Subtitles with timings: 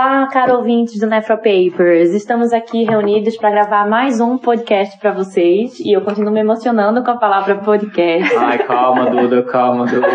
[0.00, 2.14] Olá, caro ouvintes do Nefropapers.
[2.14, 7.02] Estamos aqui reunidos para gravar mais um podcast para vocês e eu continuo me emocionando
[7.02, 8.32] com a palavra podcast.
[8.36, 10.06] Ai, calma, Duda, calma, Duda.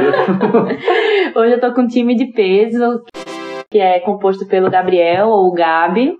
[1.35, 3.03] Hoje eu tô com um time de peso
[3.69, 6.13] que é composto pelo Gabriel ou Gabi.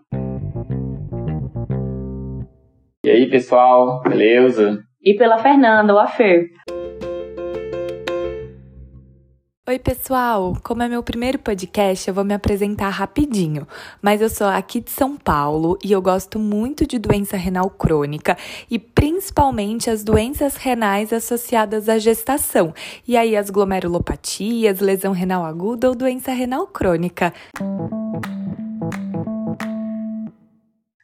[3.06, 4.78] E aí, pessoal, beleza?
[5.02, 6.50] E pela Fernanda ou a Fer.
[9.66, 10.58] Oi, pessoal!
[10.62, 13.66] Como é meu primeiro podcast, eu vou me apresentar rapidinho.
[14.02, 18.38] Mas eu sou aqui de São Paulo e eu gosto muito de doença renal crônica
[18.70, 22.74] e principalmente as doenças renais associadas à gestação.
[23.08, 27.34] E aí, as glomerulopatias, lesão renal aguda ou doença renal crônica.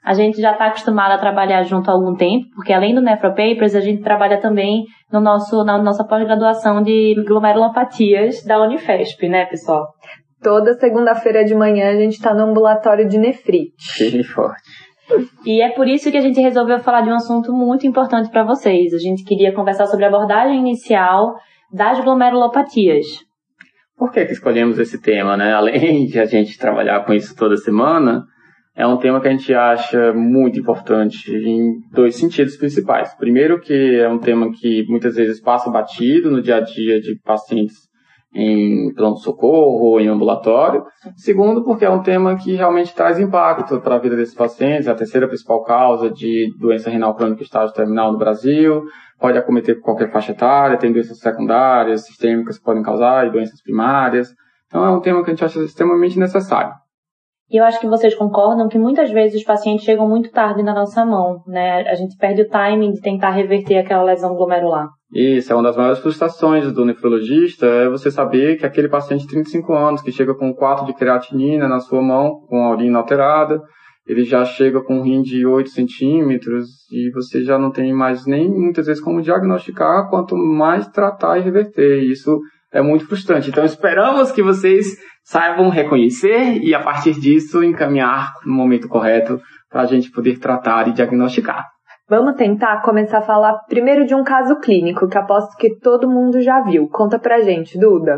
[0.09, 3.75] A gente já está acostumado a trabalhar junto há algum tempo, porque além do Nefropapers,
[3.75, 9.85] a gente trabalha também no nosso, na nossa pós-graduação de glomerulopatias da Unifesp, né, pessoal?
[10.41, 13.93] Toda segunda-feira de manhã a gente está no ambulatório de nefrite.
[13.93, 14.63] Firme e forte.
[15.45, 18.43] E é por isso que a gente resolveu falar de um assunto muito importante para
[18.43, 18.95] vocês.
[18.95, 21.35] A gente queria conversar sobre a abordagem inicial
[21.71, 23.05] das glomerulopatias.
[23.95, 25.53] Por que, que escolhemos esse tema, né?
[25.53, 28.25] Além de a gente trabalhar com isso toda semana,
[28.79, 33.13] é um tema que a gente acha muito importante em dois sentidos principais.
[33.13, 37.19] Primeiro, que é um tema que muitas vezes passa batido no dia a dia de
[37.19, 37.75] pacientes
[38.33, 40.85] em pronto-socorro ou em ambulatório.
[41.17, 44.91] Segundo, porque é um tema que realmente traz impacto para a vida desses pacientes, é
[44.91, 48.83] a terceira principal causa de doença renal crônica estágio terminal no Brasil,
[49.19, 54.29] pode acometer qualquer faixa etária, tem doenças secundárias, sistêmicas que podem causar e doenças primárias.
[54.67, 56.71] Então é um tema que a gente acha extremamente necessário.
[57.51, 60.73] E eu acho que vocês concordam que muitas vezes os pacientes chegam muito tarde na
[60.73, 61.81] nossa mão, né?
[61.89, 64.87] A gente perde o timing de tentar reverter aquela lesão glomerular.
[65.11, 69.29] Isso, é uma das maiores frustrações do nefrologista, é você saber que aquele paciente de
[69.29, 73.59] 35 anos que chega com 4 de creatinina na sua mão, com a urina alterada,
[74.05, 78.25] ele já chega com um rim de 8 centímetros e você já não tem mais
[78.27, 82.03] nem muitas vezes como diagnosticar, quanto mais tratar e reverter.
[82.03, 82.39] Isso
[82.71, 83.49] é muito frustrante.
[83.49, 84.85] Então esperamos que vocês
[85.23, 90.87] saibam reconhecer e a partir disso encaminhar no momento correto para a gente poder tratar
[90.87, 91.65] e diagnosticar.
[92.09, 96.41] Vamos tentar começar a falar primeiro de um caso clínico que aposto que todo mundo
[96.41, 96.87] já viu.
[96.89, 98.17] Conta pra gente, Duda.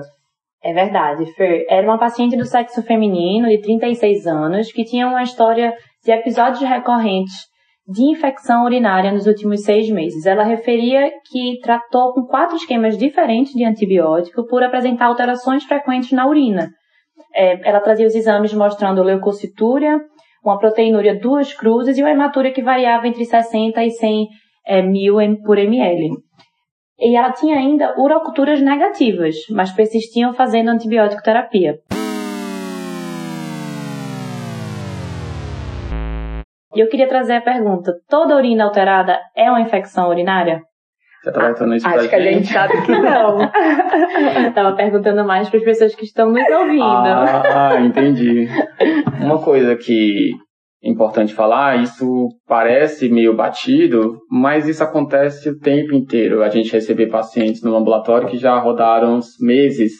[0.63, 1.65] É verdade, Fer.
[1.67, 5.73] Era uma paciente do sexo feminino de 36 anos que tinha uma história
[6.05, 7.51] de episódios recorrentes
[7.85, 10.25] de infecção urinária nos últimos seis meses.
[10.25, 16.27] Ela referia que tratou com quatro esquemas diferentes de antibiótico por apresentar alterações frequentes na
[16.27, 16.69] urina.
[17.33, 19.99] É, ela trazia os exames mostrando leucocitúria,
[20.43, 24.27] uma proteinúria duas cruzes e uma hematúria que variava entre 60 e 100
[24.65, 26.11] é, mil por ml.
[26.99, 31.79] E ela tinha ainda uroculturas negativas, mas persistiam fazendo antibiótico terapia.
[36.73, 40.61] E eu queria trazer a pergunta: toda urina alterada é uma infecção urinária?
[41.21, 43.37] Você tá perguntando isso Acho pra que a gente sabe que não.
[44.55, 46.83] Tava perguntando mais para as pessoas que estão nos ouvindo.
[46.83, 48.47] Ah, entendi.
[49.21, 50.31] Uma coisa que
[50.83, 56.41] é importante falar, isso parece meio batido, mas isso acontece o tempo inteiro.
[56.41, 59.91] A gente recebe pacientes no ambulatório que já rodaram meses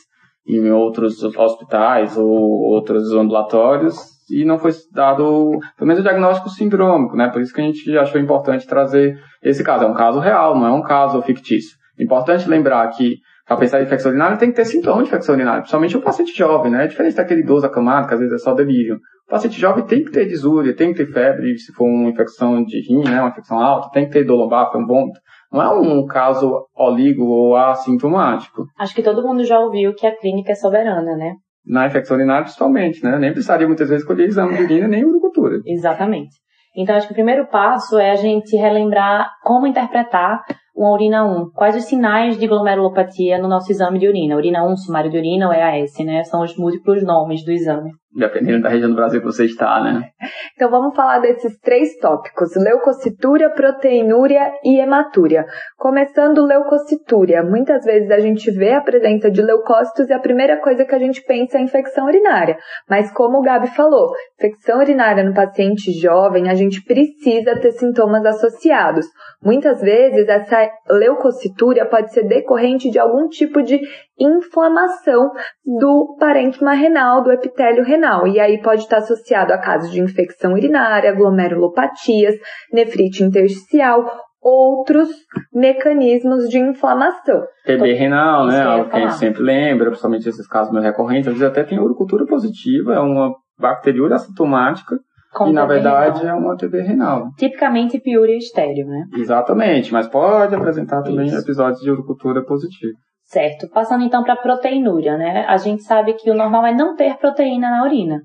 [0.47, 7.15] em outros hospitais ou outros ambulatórios e não foi dado, pelo menos o diagnóstico sindrômico,
[7.15, 7.29] né?
[7.29, 9.83] Por isso que a gente achou importante trazer esse caso.
[9.83, 11.77] É um caso real, não é um caso fictício.
[11.99, 15.59] Importante lembrar que para pensar em infecção urinária tem que ter sintoma de infecção urinária,
[15.59, 16.85] principalmente o paciente jovem, né?
[16.85, 18.95] É diferente daquele idoso acamado, que às vezes é só delírio.
[19.27, 22.63] O paciente jovem tem que ter disúria, tem que ter febre, se for uma infecção
[22.63, 23.19] de rim, né?
[23.19, 25.19] Uma infecção alta, tem que ter dor lombar, um vômito.
[25.51, 28.63] Não é um caso oligo ou assintomático.
[28.79, 31.33] Acho que todo mundo já ouviu que a clínica é soberana, né?
[31.65, 33.17] Na infecção urinária principalmente, né?
[33.17, 35.59] Nem precisaria muitas vezes colher exame de urina nem urocultura.
[35.65, 36.35] Exatamente.
[36.75, 40.41] Então, acho que o primeiro passo é a gente relembrar como interpretar
[40.75, 41.51] uma urina 1.
[41.51, 44.35] Quais os sinais de glomerulopatia no nosso exame de urina?
[44.35, 46.23] Urina 1, sumário de urina ou EAS, né?
[46.23, 47.91] São os múltiplos nomes do exame.
[48.13, 50.09] Dependendo da região do Brasil que você está, né?
[50.53, 55.45] Então vamos falar desses três tópicos: leucocitúria, proteinúria e hematúria.
[55.77, 60.83] Começando leucocitúria, muitas vezes a gente vê a presença de leucócitos e a primeira coisa
[60.83, 62.57] que a gente pensa é infecção urinária.
[62.89, 68.25] Mas como o Gabi falou, infecção urinária no paciente jovem, a gente precisa ter sintomas
[68.25, 69.05] associados.
[69.41, 73.79] Muitas vezes essa leucocitúria pode ser decorrente de algum tipo de
[74.19, 75.31] inflamação
[75.65, 80.53] do parênquima renal, do epitélio renal, e aí pode estar associado a casos de infecção
[80.53, 82.35] urinária, glomerulopatias,
[82.71, 84.05] nefrite intersticial
[84.41, 85.09] outros
[85.53, 87.43] mecanismos de inflamação.
[87.65, 88.61] TB renal, né?
[88.61, 91.27] Algo que a gente sempre lembra, principalmente esses casos mais recorrentes.
[91.27, 94.97] Às vezes até tem urocultura positiva, é uma bacteriúria assintomática
[95.33, 96.37] Com e na verdade renal.
[96.37, 97.27] é uma TB renal.
[97.37, 99.05] Tipicamente piúria estéreo, né?
[99.15, 101.37] Exatamente, mas pode apresentar também Isso.
[101.37, 102.97] episódios de urocultura positiva.
[103.31, 103.69] Certo.
[103.69, 105.45] Passando então para proteinúria, né?
[105.47, 108.19] A gente sabe que o normal é não ter proteína na urina.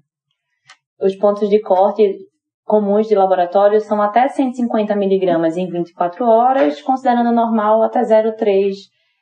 [1.00, 2.16] Os pontos de corte
[2.64, 8.72] comuns de laboratório são até 150 miligramas em 24 horas, considerando normal até 0,3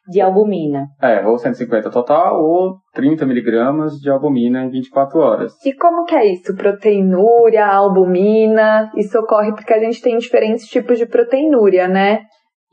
[0.08, 0.86] de albumina.
[1.02, 5.52] É, ou 150 total, ou 30 miligramas de albumina em 24 horas.
[5.66, 6.56] E como que é isso?
[6.56, 8.90] Proteinúria, albumina?
[8.96, 12.22] Isso ocorre porque a gente tem diferentes tipos de proteinúria, né?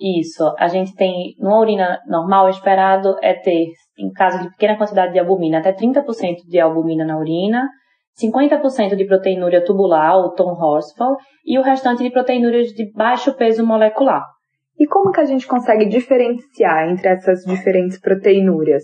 [0.01, 0.51] Isso.
[0.57, 3.67] A gente tem, numa urina normal, o esperado é ter,
[3.99, 7.69] em caso de pequena quantidade de albumina, até 30% de albumina na urina,
[8.19, 13.63] 50% de proteinúria tubular, ou Tom Horsfall, e o restante de proteinúrias de baixo peso
[13.63, 14.25] molecular.
[14.79, 18.83] E como que a gente consegue diferenciar entre essas diferentes proteinúrias?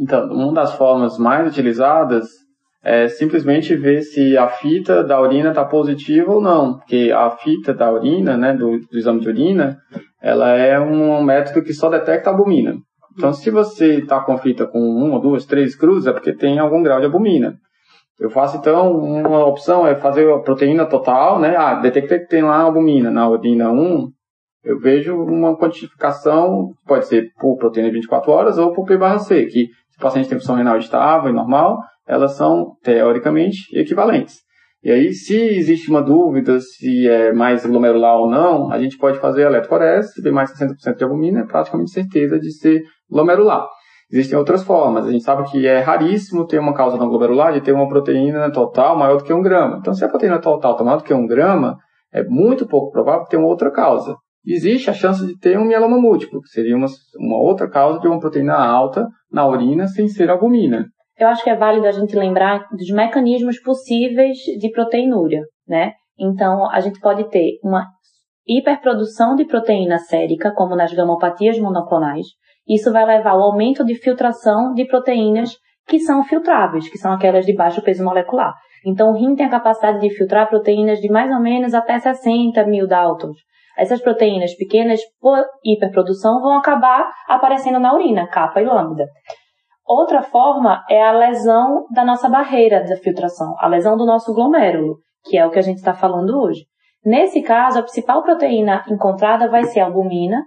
[0.00, 2.41] Então, uma das formas mais utilizadas
[2.82, 7.72] é simplesmente ver se a fita da urina está positiva ou não, porque a fita
[7.72, 9.78] da urina, né, do, do exame de urina,
[10.20, 12.74] ela é um método que só detecta albumina.
[13.16, 16.82] Então, se você está com fita com uma, duas, três cruzes, é porque tem algum
[16.82, 17.54] grau de albumina.
[18.18, 21.54] Eu faço, então, uma opção é fazer a proteína total, né?
[21.56, 24.08] Ah, detectei que tem lá albumina na urina 1,
[24.64, 29.18] eu vejo uma quantificação, pode ser por proteína de 24 horas ou por P barra
[29.18, 34.36] C, que se o paciente tem função renal estável e normal, elas são, teoricamente, equivalentes.
[34.82, 39.18] E aí, se existe uma dúvida se é mais glomerular ou não, a gente pode
[39.20, 43.68] fazer eletroforese, se tem mais de 60% de albumina, é praticamente certeza de ser glomerular.
[44.10, 45.06] Existem outras formas.
[45.06, 48.50] A gente sabe que é raríssimo ter uma causa não glomerular de ter uma proteína
[48.50, 49.78] total maior do que um grama.
[49.80, 51.78] Então, se a proteína total está maior do que um grama,
[52.12, 54.16] é muito pouco provável ter uma outra causa.
[54.44, 56.88] Existe a chance de ter um mieloma múltiplo, que seria uma,
[57.18, 60.86] uma outra causa de uma proteína alta na urina sem ser albumina.
[61.22, 65.92] Eu acho que é válido a gente lembrar dos mecanismos possíveis de proteinúria, né?
[66.18, 67.86] Então, a gente pode ter uma
[68.44, 72.26] hiperprodução de proteína sérica, como nas gamopatias monoclonais.
[72.68, 75.52] Isso vai levar ao aumento de filtração de proteínas
[75.86, 78.52] que são filtráveis, que são aquelas de baixo peso molecular.
[78.84, 82.66] Então, o rim tem a capacidade de filtrar proteínas de mais ou menos até 60
[82.66, 83.36] mil Daltons.
[83.78, 89.06] Essas proteínas pequenas, por hiperprodução, vão acabar aparecendo na urina, capa e lambda.
[89.86, 94.98] Outra forma é a lesão da nossa barreira da filtração, a lesão do nosso glomérulo,
[95.24, 96.62] que é o que a gente está falando hoje.
[97.04, 100.44] Nesse caso, a principal proteína encontrada vai ser a albumina.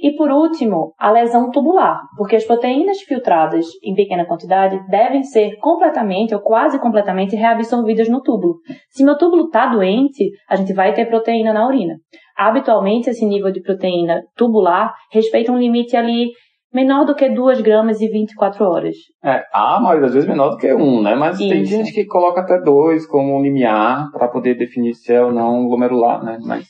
[0.00, 5.56] E por último, a lesão tubular, porque as proteínas filtradas em pequena quantidade devem ser
[5.56, 8.58] completamente ou quase completamente reabsorvidas no túbulo.
[8.90, 11.96] Se meu túbulo está doente, a gente vai ter proteína na urina.
[12.36, 16.30] Habitualmente, esse nível de proteína tubular respeita um limite ali
[16.72, 18.94] menor do que 2 gramas e 24 horas.
[19.24, 21.14] É, a maioria das vezes menor do que um, né?
[21.14, 21.70] Mas tem Isso.
[21.70, 26.22] gente que coloca até dois como limiar para poder definir se é ou não glomerular,
[26.22, 26.38] né?
[26.44, 26.66] Mas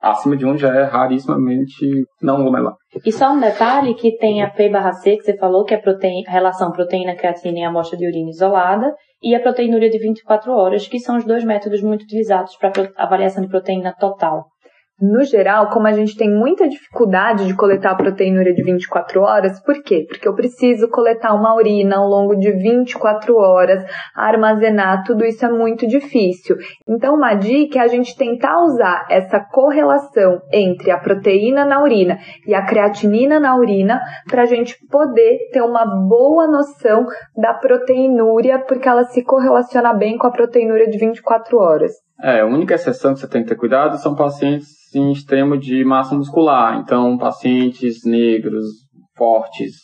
[0.00, 1.86] acima de um já é rarissimamente
[2.22, 2.74] não glomerular.
[3.04, 5.78] E só um detalhe que tem a P barra C, que você falou, que é
[5.78, 10.86] a proteína, relação proteína-creatina em amostra de urina isolada, e a proteinúria de 24 horas,
[10.86, 14.44] que são os dois métodos muito utilizados para avaliação de proteína total.
[15.00, 19.60] No geral, como a gente tem muita dificuldade de coletar a proteinúria de 24 horas,
[19.60, 20.06] por quê?
[20.08, 23.84] Porque eu preciso coletar uma urina ao longo de 24 horas,
[24.14, 26.56] armazenar, tudo isso é muito difícil.
[26.88, 32.16] Então, uma dica é a gente tentar usar essa correlação entre a proteína na urina
[32.46, 37.04] e a creatinina na urina para a gente poder ter uma boa noção
[37.36, 42.04] da proteinúria, porque ela se correlaciona bem com a proteinúria de 24 horas.
[42.22, 45.84] É, a única exceção que você tem que ter cuidado são pacientes em extremo de
[45.84, 46.78] massa muscular.
[46.78, 48.64] Então, pacientes negros,
[49.16, 49.76] fortes,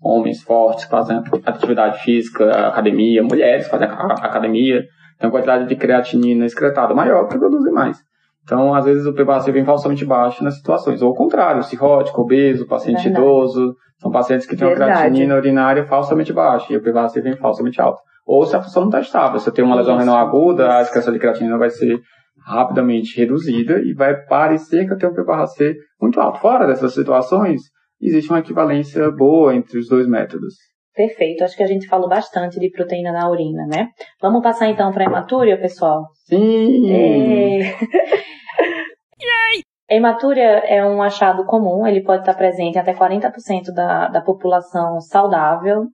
[0.00, 4.82] homens fortes, fazem atividade física, academia, mulheres fazem academia,
[5.18, 7.98] tem uma quantidade de creatinina excretada maior que produzem mais.
[8.44, 11.02] Então, às vezes o PBAC vem falsamente baixo nas situações.
[11.02, 13.22] Ou ao contrário, cirrótico, obeso, paciente Verdade.
[13.22, 17.80] idoso, são pacientes que têm uma creatinina urinária falsamente baixa e o PBAC vem falsamente
[17.80, 18.00] alto.
[18.28, 20.82] Ou se a função não está estável, se eu tenho uma lesão renal aguda, a
[20.82, 21.98] excreção de creatinina vai ser
[22.44, 26.38] rapidamente reduzida e vai parecer que eu tenho um P/C muito alto.
[26.38, 27.62] Fora dessas situações,
[27.98, 30.56] existe uma equivalência boa entre os dois métodos.
[30.94, 33.88] Perfeito, acho que a gente falou bastante de proteína na urina, né?
[34.20, 36.04] Vamos passar então para a hematúria, pessoal?
[36.26, 36.92] Sim!
[36.92, 37.72] É.
[39.88, 44.20] A hematúria é um achado comum, ele pode estar presente em até 40% da, da
[44.20, 45.86] população saudável,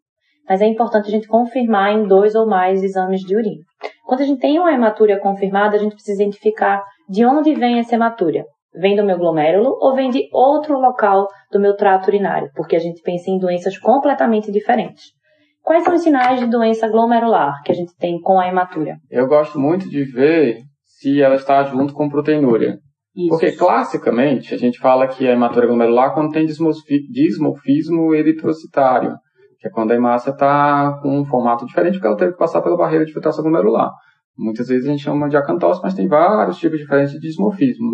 [0.48, 3.62] mas é importante a gente confirmar em dois ou mais exames de urina.
[4.06, 7.94] Quando a gente tem uma hematúria confirmada, a gente precisa identificar de onde vem essa
[7.94, 8.44] hematúria.
[8.74, 12.50] Vem do meu glomérulo ou vem de outro local do meu trato urinário?
[12.54, 15.04] Porque a gente pensa em doenças completamente diferentes.
[15.62, 18.96] Quais são os sinais de doença glomerular que a gente tem com a hematúria?
[19.10, 22.78] Eu gosto muito de ver se ela está junto com proteinúria.
[23.16, 23.28] Isso.
[23.28, 29.14] Porque classicamente a gente fala que a hematúria glomerular quando tem dismorfismo eritrocitário,
[29.64, 32.60] que é quando a hemácia está com um formato diferente porque ela teve que passar
[32.60, 33.90] pela barreira de filtração glomerular.
[34.36, 37.92] Muitas vezes a gente chama de acantose, mas tem vários tipos diferentes de dismorfismo.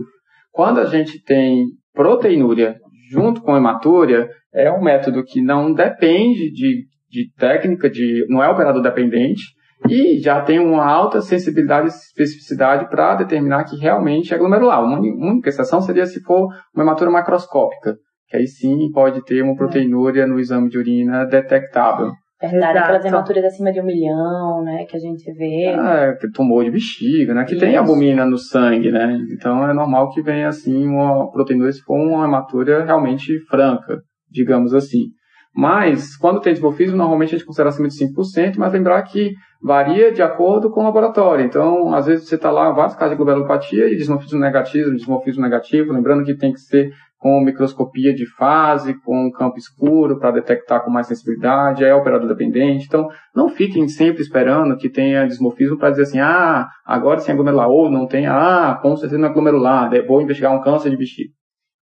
[0.50, 2.74] Quando a gente tem proteinúria
[3.12, 8.48] junto com hematúria, é um método que não depende de, de técnica, de, não é
[8.48, 9.42] operador dependente,
[9.88, 14.82] e já tem uma alta sensibilidade e especificidade para determinar que realmente é glomerular.
[14.82, 17.96] Uma única exceção seria se for uma hematúria macroscópica,
[18.30, 22.12] que aí sim pode ter uma proteinúria no exame de urina detectável.
[22.40, 22.78] Verdade, Exato.
[22.78, 25.64] aquelas hematuras acima de um milhão, né, que a gente vê.
[25.64, 27.60] É, que tumor de bexiga, né, que Isso.
[27.60, 31.96] tem albumina no sangue, né, então é normal que venha assim uma proteína se for
[31.96, 33.98] uma hematura realmente franca,
[34.30, 35.08] digamos assim.
[35.54, 40.12] Mas, quando tem dismorfismo, normalmente a gente considera acima de 5%, mas lembrar que varia
[40.12, 41.44] de acordo com o laboratório.
[41.44, 45.92] Então, às vezes você está lá, vários casos de glomerulopatia e dismorfismo negativo, dismorfismo negativo,
[45.92, 50.90] lembrando que tem que ser com microscopia de fase, com campo escuro para detectar com
[50.90, 52.86] mais sensibilidade, é operador dependente.
[52.86, 57.68] Então, não fiquem sempre esperando que tenha dismorfismo para dizer assim, ah, agora sem glomerular,
[57.68, 61.30] ou não tem, ah, com certeza não é glomerular, vou investigar um câncer de bexiga.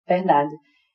[0.07, 0.51] Verdade.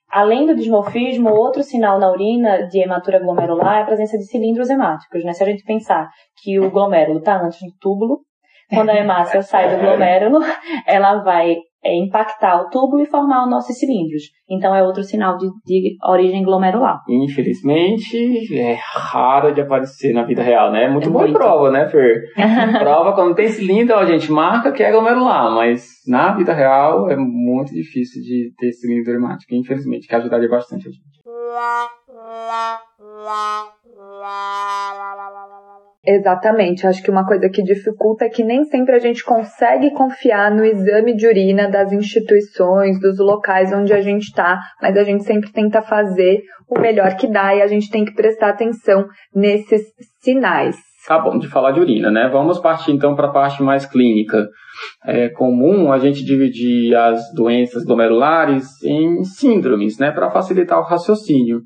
[0.09, 4.71] Além do dismorfismo, outro sinal na urina de hematura glomerular é a presença de cilindros
[4.71, 5.25] hemáticos.
[5.25, 5.33] Né?
[5.33, 6.09] Se a gente pensar
[6.43, 8.21] que o glomérulo está antes do túbulo,
[8.71, 10.39] quando a hemácia sai do glomérulo,
[10.87, 14.23] ela vai é, impactar o túbulo e formar os nossos cilindros.
[14.51, 17.01] Então é outro sinal de, de, origem glomerular.
[17.09, 20.85] Infelizmente, é raro de aparecer na vida real, né?
[20.85, 21.39] É muito é boa muito.
[21.39, 22.23] prova, né, Fer?
[22.79, 27.17] prova quando tem cilindro, a gente marca que é glomerular, mas na vida real é
[27.17, 31.19] muito difícil de ter cilindro hemático, infelizmente, que ajudaria bastante a gente.
[36.11, 36.87] Exatamente.
[36.87, 40.65] Acho que uma coisa que dificulta é que nem sempre a gente consegue confiar no
[40.65, 45.53] exame de urina das instituições, dos locais onde a gente está, mas a gente sempre
[45.53, 49.83] tenta fazer o melhor que dá e a gente tem que prestar atenção nesses
[50.21, 50.77] sinais.
[51.07, 52.27] Tá bom de falar de urina, né?
[52.33, 54.49] Vamos partir então para a parte mais clínica.
[55.05, 61.61] É comum a gente dividir as doenças glomerulares em síndromes, né, para facilitar o raciocínio.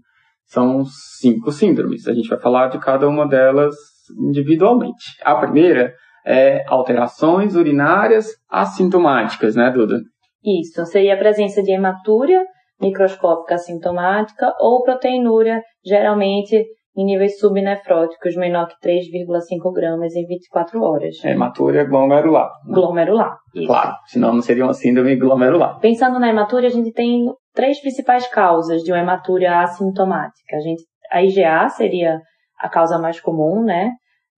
[0.46, 0.82] São
[1.20, 2.08] cinco síndromes.
[2.08, 3.74] A gente vai falar de cada uma delas
[4.18, 5.04] individualmente.
[5.22, 5.92] A primeira
[6.24, 9.98] é alterações urinárias assintomáticas, né, Duda?
[10.44, 12.44] Isso, seria a presença de hematúria
[12.80, 21.24] microscópica assintomática ou proteinúria, geralmente em níveis subnefróticos menor que 3,5 gramas em 24 horas.
[21.24, 22.50] Hematúria glomerular.
[22.66, 23.38] Glomerular.
[23.54, 23.66] Isso.
[23.66, 25.78] Claro, senão não seria uma síndrome glomerular.
[25.80, 30.56] Pensando na hematúria, a gente tem três principais causas de uma hematúria assintomática.
[30.56, 32.20] A, gente, a IgA seria
[32.58, 33.92] a causa mais comum, né?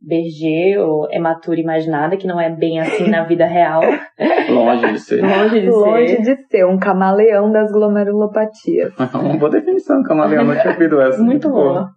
[0.06, 3.82] Berger ou hematura imaginada, que não é bem assim na vida real.
[4.50, 5.22] Longe de ser.
[5.22, 6.22] Longe de Longe ser.
[6.22, 8.92] de ser, um camaleão das glomerulopatias.
[9.14, 11.22] Uma boa definição, camaleão, não tinha ouvido essa.
[11.22, 11.90] Muito, muito boa.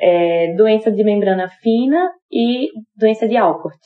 [0.00, 3.78] É, doença de membrana fina e doença de Alport.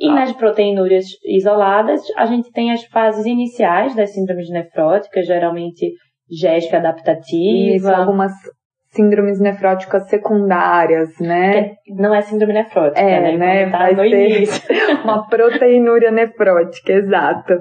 [0.00, 0.14] E ah.
[0.14, 5.92] nas proteinúrias isoladas, a gente tem as fases iniciais das síndromes nefróticas, geralmente
[6.30, 7.76] gésica adaptativa.
[7.76, 8.32] Isso, algumas
[8.98, 11.76] síndromes nefróticas secundárias, né?
[11.84, 13.36] Que não é síndrome nefrótica, é, né?
[13.36, 13.70] né?
[13.70, 14.60] Tá Vai no início.
[15.04, 17.54] uma proteinúria nefrótica, exato.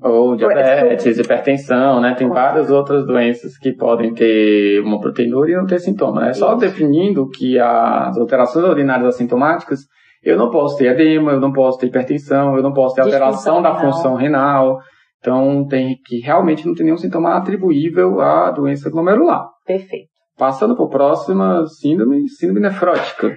[0.00, 2.14] Ou diabetes, hipertensão, né?
[2.14, 6.22] Tem várias outras doenças que podem ter uma proteinúria e não ter sintoma.
[6.22, 6.32] É né?
[6.34, 9.80] só definindo que as alterações urinárias assintomáticas,
[10.22, 13.60] eu não posso ter edema, eu não posso ter hipertensão, eu não posso ter alteração
[13.60, 14.78] da função renal.
[15.18, 19.48] Então, tem que realmente não ter nenhum sintoma atribuível à doença glomerular.
[19.66, 20.15] Perfeito.
[20.36, 23.34] Passando para a próxima, síndrome, síndrome nefrótica.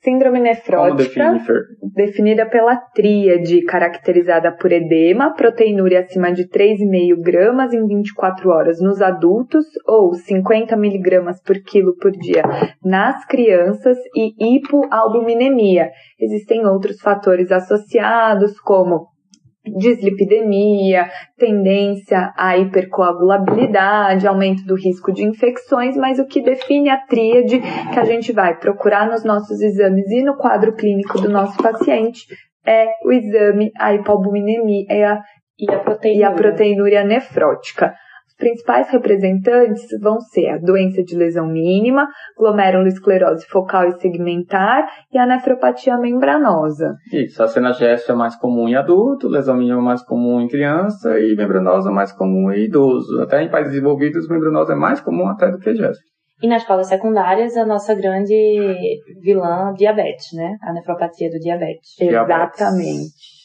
[0.00, 1.34] Síndrome nefrótica,
[1.94, 9.02] definida pela tríade, caracterizada por edema, proteinúria acima de 3,5 gramas em 24 horas nos
[9.02, 12.42] adultos ou 50 miligramas por quilo por dia
[12.84, 15.90] nas crianças e hipoalbuminemia.
[16.20, 19.08] Existem outros fatores associados, como
[19.76, 27.60] dislipidemia, tendência à hipercoagulabilidade, aumento do risco de infecções, mas o que define a tríade
[27.60, 32.26] que a gente vai procurar nos nossos exames e no quadro clínico do nosso paciente
[32.66, 35.22] é o exame, a hipoalbuminemia e a,
[35.58, 36.20] e a, proteinúria.
[36.20, 37.94] E a proteinúria nefrótica.
[38.38, 45.26] Principais representantes vão ser a doença de lesão mínima, glomerulosclerose focal e segmentar e a
[45.26, 46.94] nefropatia membranosa.
[47.12, 51.18] Isso, a cenagésia é mais comum em adulto, lesão mínima é mais comum em criança
[51.18, 53.20] e membranosa é mais comum em idoso.
[53.20, 56.00] Até em países desenvolvidos, membranosa é mais comum até do que gésia.
[56.40, 58.32] E nas causas secundárias, a nossa grande
[59.20, 60.56] vilã, diabetes, né?
[60.62, 61.96] A nefropatia do diabetes.
[61.98, 62.60] Diabetes.
[62.60, 63.38] Exatamente.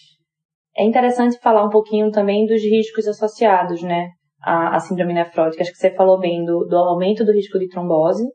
[0.78, 4.10] É interessante falar um pouquinho também dos riscos associados, né?
[4.44, 5.64] À, à síndrome nefrótica.
[5.64, 8.26] Acho que você falou bem do, do aumento do risco de trombose,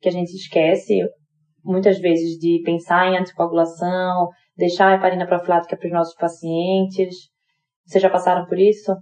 [0.00, 1.00] que a gente esquece
[1.64, 7.30] muitas vezes de pensar em anticoagulação, deixar a heparina profilática para os nossos pacientes.
[7.86, 8.92] Vocês já passaram por isso?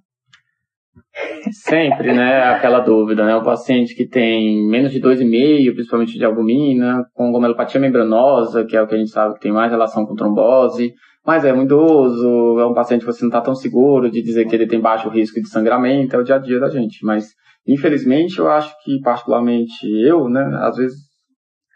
[1.50, 2.42] Sempre, né?
[2.42, 3.34] Aquela dúvida, né?
[3.34, 8.82] O paciente que tem menos de 2,5, principalmente de albumina, com glomerulopatia membranosa, que é
[8.82, 12.58] o que a gente sabe que tem mais relação com trombose, mas é um idoso,
[12.58, 15.08] é um paciente que você não está tão seguro de dizer que ele tem baixo
[15.08, 17.04] risco de sangramento, é o dia a dia da gente.
[17.04, 17.28] Mas,
[17.66, 20.98] infelizmente, eu acho que, particularmente eu, né, às vezes,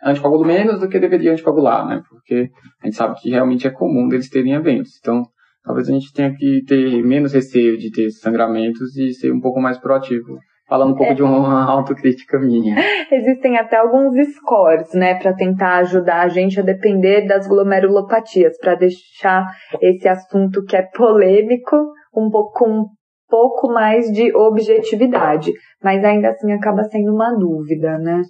[0.03, 2.03] anticoagulo menos do que deveria anticoagular, né?
[2.09, 2.51] Porque
[2.83, 4.99] a gente sabe que realmente é comum deles terem eventos.
[5.01, 5.23] Então,
[5.65, 9.61] talvez a gente tenha que ter menos receio de ter sangramentos e ser um pouco
[9.61, 11.15] mais proativo falando um pouco é.
[11.15, 12.77] de uma autocrítica minha.
[13.11, 18.75] Existem até alguns scores, né, para tentar ajudar a gente a depender das glomerulopatias, para
[18.75, 19.47] deixar
[19.81, 21.77] esse assunto que é polêmico
[22.15, 22.87] um pouco com um
[23.29, 28.23] pouco mais de objetividade, mas ainda assim acaba sendo uma dúvida, né?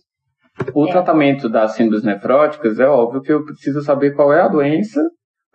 [0.74, 0.90] O é.
[0.90, 5.02] tratamento das síndromes nefróticas é óbvio que eu preciso saber qual é a doença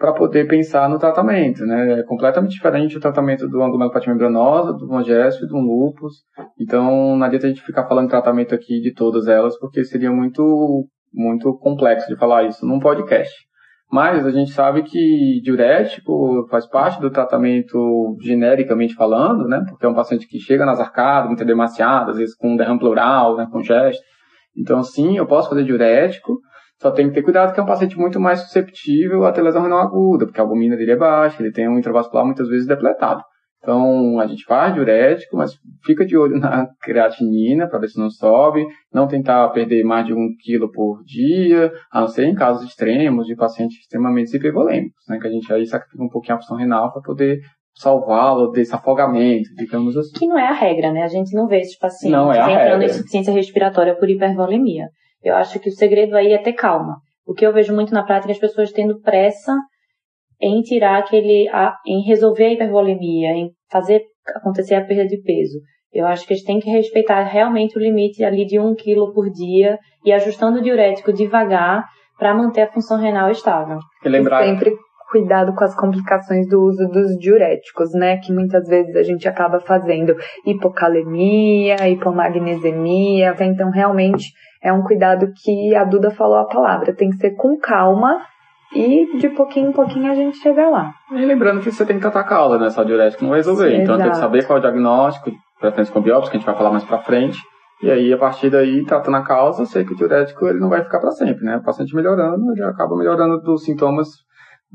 [0.01, 1.99] para poder pensar no tratamento, né?
[1.99, 6.23] É completamente diferente o tratamento do angulopatia membranosa, do e do lupus.
[6.59, 10.87] Então, não adianta a gente ficar falando tratamento aqui de todas elas, porque seria muito,
[11.13, 13.31] muito complexo de falar isso num podcast.
[13.91, 19.63] Mas a gente sabe que diurético faz parte do tratamento genericamente falando, né?
[19.69, 23.37] Porque é um paciente que chega nas arcadas, muito demasiado, às vezes com derrame pleural,
[23.37, 23.47] né?
[23.51, 24.01] Com gesto.
[24.57, 26.39] Então, sim, eu posso fazer diurético,
[26.81, 29.61] só tem que ter cuidado que é um paciente muito mais susceptível a ter lesão
[29.61, 33.21] renal aguda, porque a albumina dele é baixa, ele tem um intravascular muitas vezes depletado.
[33.59, 35.53] Então, a gente faz diurético, mas
[35.85, 40.13] fica de olho na creatinina para ver se não sobe, não tentar perder mais de
[40.13, 45.19] um quilo por dia, a não ser em casos extremos de pacientes extremamente hipervolêmicos, né,
[45.19, 47.41] que a gente aí sacrifica um pouquinho a função renal para poder
[47.75, 50.13] salvá-lo desse afogamento, digamos assim.
[50.17, 51.03] Que não é a regra, né?
[51.03, 52.83] A gente não vê esses pacientes não é entrando regra.
[52.83, 54.89] em insuficiência respiratória por hipervolemia.
[55.23, 56.97] Eu acho que o segredo aí é ter calma.
[57.25, 59.55] O que eu vejo muito na prática é as pessoas tendo pressa
[60.41, 61.47] em tirar aquele,
[61.85, 64.01] em resolver a hipervolemia, em fazer
[64.35, 65.59] acontecer a perda de peso.
[65.93, 69.29] Eu acho que eles têm que respeitar realmente o limite ali de um quilo por
[69.29, 71.85] dia e ajustando o diurético devagar
[72.17, 73.77] para manter a função renal estável.
[74.03, 74.43] E lembrar...
[74.43, 74.71] E sempre
[75.11, 78.17] cuidado com as complicações do uso dos diuréticos, né?
[78.17, 83.35] Que muitas vezes a gente acaba fazendo hipocalemia, hipomagnesemia.
[83.41, 84.31] Então, realmente,
[84.61, 86.93] é um cuidado que a Duda falou a palavra.
[86.93, 88.21] Tem que ser com calma
[88.73, 90.93] e de pouquinho em pouquinho a gente chega lá.
[91.11, 92.69] E lembrando que você tem que tratar a causa, né?
[92.69, 93.75] Só diurético não vai resolver.
[93.75, 96.55] Então, tem que saber qual é o diagnóstico, preferência com biópsia, que a gente vai
[96.55, 97.37] falar mais pra frente.
[97.83, 100.83] E aí, a partir daí, tratando a causa, sei que o diurético ele não vai
[100.83, 101.57] ficar para sempre, né?
[101.57, 104.07] O paciente melhorando, ele acaba melhorando dos sintomas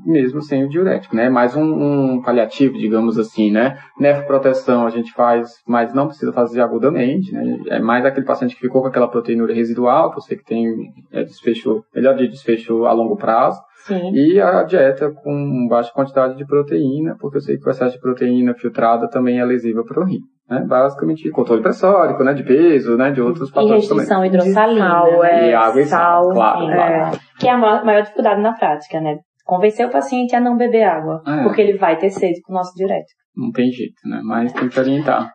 [0.05, 1.29] mesmo sem o diurético, né?
[1.29, 3.79] Mais um, um, paliativo, digamos assim, né?
[3.99, 7.59] Nefroproteção a gente faz, mas não precisa fazer agudamente, né?
[7.69, 11.25] É mais aquele paciente que ficou com aquela proteinúria residual, que você que tem é,
[11.25, 13.61] desfecho, melhor de desfecho a longo prazo.
[13.87, 14.13] Sim.
[14.13, 18.01] E a dieta com baixa quantidade de proteína, porque eu sei que o excesso de
[18.01, 20.19] proteína filtrada também é lesiva para o rim.
[20.49, 20.65] Né?
[20.67, 22.33] Basicamente, controle pressórico, né?
[22.33, 23.11] De peso, né?
[23.11, 24.29] De outros fatores e restrição também.
[24.29, 24.89] hidrossalina.
[24.89, 26.93] Sal, é, e água e sal, sal claro, sim, claro.
[26.93, 27.11] É.
[27.39, 29.19] Que é a maior dificuldade na prática, né?
[29.47, 31.43] Convencer o paciente a não beber água, é.
[31.45, 33.19] porque ele vai ter sede com o nosso diurético.
[33.35, 34.21] Não tem jeito, né?
[34.25, 35.33] Mas tem que orientar.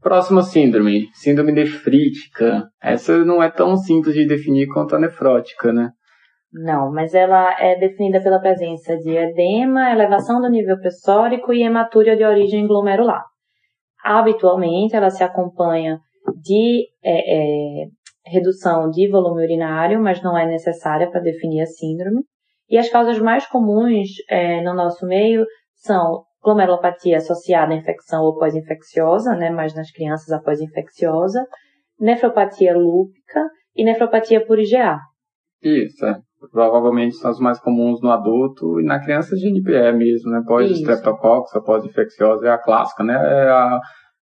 [0.00, 2.68] Próxima síndrome, síndrome nefrítica.
[2.82, 5.90] Essa não é tão simples de definir quanto a nefrótica, né?
[6.52, 12.16] Não, mas ela é definida pela presença de edema, elevação do nível pressórico e hematúria
[12.16, 13.22] de origem glomerular.
[14.02, 15.98] Habitualmente, ela se acompanha
[16.40, 17.86] de é, é,
[18.24, 22.22] redução de volume urinário, mas não é necessária para definir a síndrome.
[22.68, 28.36] E as causas mais comuns é, no nosso meio são glomerulopatia associada à infecção ou
[28.36, 31.44] pós-infecciosa, né, mais nas crianças após infecciosa,
[31.98, 34.98] nefropatia lúpica e nefropatia por IgA.
[35.62, 36.20] Isso, é.
[36.52, 40.40] Provavelmente são as mais comuns no adulto e na criança de NPE mesmo, né?
[40.46, 43.14] Pós-streptococcus, pós-infecciosa é a clássica, né?
[43.14, 43.80] É, a,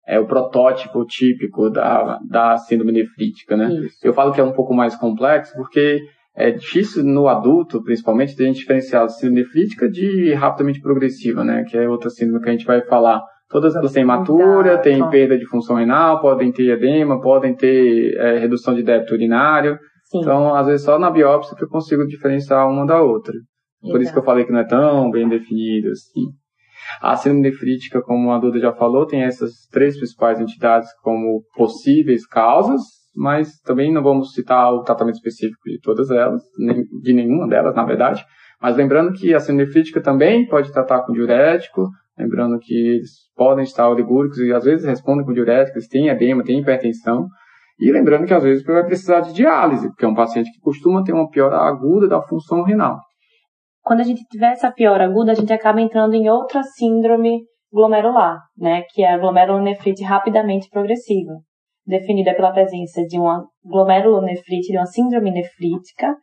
[0.06, 3.72] é o protótipo típico da, da síndrome nefrítica, né?
[3.72, 4.00] Isso.
[4.04, 6.02] Eu falo que é um pouco mais complexo porque
[6.36, 11.44] é difícil no adulto, principalmente, de a gente diferenciar a síndrome nefrítica de rapidamente progressiva,
[11.44, 11.64] né?
[11.64, 14.82] Que é outra síndrome que a gente vai falar Todas elas têm Exato.
[14.82, 19.78] têm perda de função renal, podem ter edema, podem ter é, redução de débito urinário.
[20.06, 20.20] Sim.
[20.20, 23.34] Então, às vezes, só na biópsia que eu consigo diferenciar uma da outra.
[23.82, 26.28] Por isso que eu falei que não é tão bem definido assim.
[27.02, 32.26] A síndrome nefrítica, como a Duda já falou, tem essas três principais entidades como possíveis
[32.26, 32.82] causas,
[33.16, 37.76] mas também não vamos citar o tratamento específico de todas elas, nem de nenhuma delas,
[37.76, 38.24] na verdade.
[38.62, 43.64] Mas lembrando que a síndrome nefrítica também pode tratar com diurético, lembrando que eles podem
[43.64, 47.28] estar oligúricos e às vezes respondem com diurético, eles têm edema, têm hipertensão.
[47.80, 51.04] E lembrando que às vezes vai precisar de diálise, porque é um paciente que costuma
[51.04, 53.00] ter uma piora aguda da função renal.
[53.82, 57.42] Quando a gente tiver essa piora aguda, a gente acaba entrando em outra síndrome
[57.74, 58.84] glomerular, né?
[58.94, 61.32] Que é a glomerulonefrite rapidamente progressiva,
[61.86, 66.16] definida pela presença de uma glomerulonefrite, de uma síndrome nefrítica,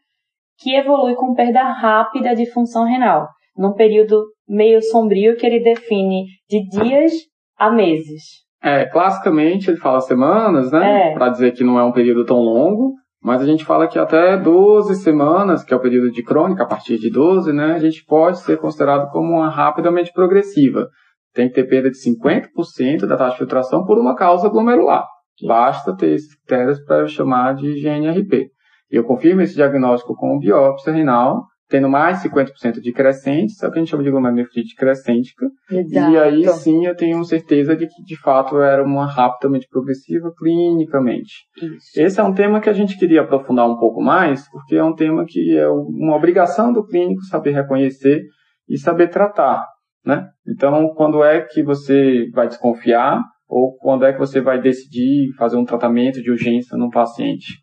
[0.59, 6.25] que evolui com perda rápida de função renal, num período meio sombrio que ele define
[6.49, 7.13] de dias
[7.57, 8.23] a meses.
[8.63, 11.11] É, classicamente ele fala semanas, né?
[11.11, 11.15] É.
[11.15, 14.37] Para dizer que não é um período tão longo, mas a gente fala que até
[14.37, 17.75] 12 semanas, que é o período de crônica, a partir de 12, né?
[17.75, 20.89] A gente pode ser considerado como uma rapidamente progressiva.
[21.35, 25.07] Tem que ter perda de 50% da taxa de filtração por uma causa glomerular.
[25.47, 28.51] Basta ter esses critérios para eu chamar de GNRP.
[28.91, 33.71] E eu confirmo esse diagnóstico com biópsia renal, tendo mais 50% de crescente, é o
[33.71, 36.11] que a gente chama de glomerulonefrite crescêntica, Exato.
[36.11, 41.45] e aí sim eu tenho certeza de que de fato era uma rapidamente progressiva clinicamente.
[41.61, 42.01] Isso.
[42.01, 44.95] Esse é um tema que a gente queria aprofundar um pouco mais, porque é um
[44.95, 48.23] tema que é uma obrigação do clínico saber reconhecer
[48.67, 49.67] e saber tratar,
[50.05, 50.27] né?
[50.47, 55.57] Então, quando é que você vai desconfiar ou quando é que você vai decidir fazer
[55.57, 57.55] um tratamento de urgência num paciente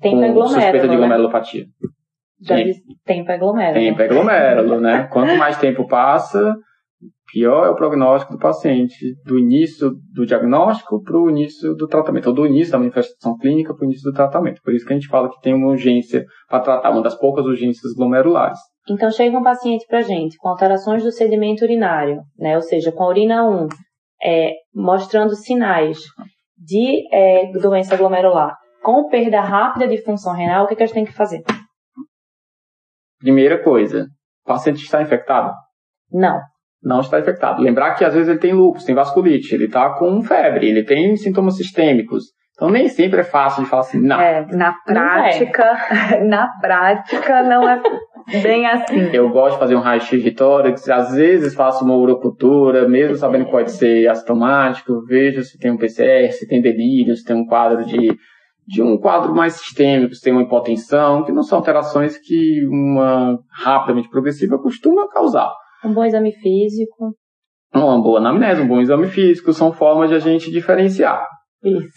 [0.00, 0.96] Tempo é com suspeita de né?
[0.96, 1.64] glomerulopatia?
[2.40, 3.80] Já disse, tempo é glomérulo.
[3.80, 5.08] Tempo é glomérulo, né?
[5.12, 6.54] Quanto mais tempo passa,
[7.32, 12.28] pior é o prognóstico do paciente, do início do diagnóstico para o início do tratamento,
[12.28, 14.60] ou do início da manifestação clínica para o início do tratamento.
[14.62, 17.46] Por isso que a gente fala que tem uma urgência para tratar, uma das poucas
[17.46, 18.58] urgências glomerulares.
[18.88, 22.54] Então chega um paciente pra gente com alterações do sedimento urinário, né?
[22.54, 23.66] Ou seja, com a urina 1,
[24.26, 25.98] é, mostrando sinais
[26.58, 30.94] de é, doença glomerular, com perda rápida de função renal, o que, que a gente
[30.94, 31.44] tem que fazer?
[33.20, 34.08] Primeira coisa,
[34.44, 35.52] o paciente está infectado?
[36.10, 36.40] Não.
[36.82, 37.62] Não está infectado.
[37.62, 41.16] Lembrar que às vezes ele tem lúpus, tem vasculite, ele está com febre, ele tem
[41.16, 42.24] sintomas sistêmicos.
[42.54, 45.76] Então nem sempre é fácil de falar assim, não, É, na prática,
[46.26, 47.80] na prática não é
[48.26, 49.10] bem assim.
[49.12, 53.46] Eu gosto de fazer um raio-x de tórax, às vezes faço uma urocultura, mesmo sabendo
[53.46, 57.46] que pode ser assintomático, vejo se tem um PCR, se tem delírio, se tem um
[57.46, 58.16] quadro de,
[58.66, 63.38] de um quadro mais sistêmico, se tem uma hipotensão, que não são alterações que uma
[63.50, 65.52] rapidamente progressiva costuma causar.
[65.84, 67.14] Um bom exame físico.
[67.74, 71.26] Uma boa anamnese, um bom exame físico, são formas de a gente diferenciar.
[71.62, 71.88] Isso.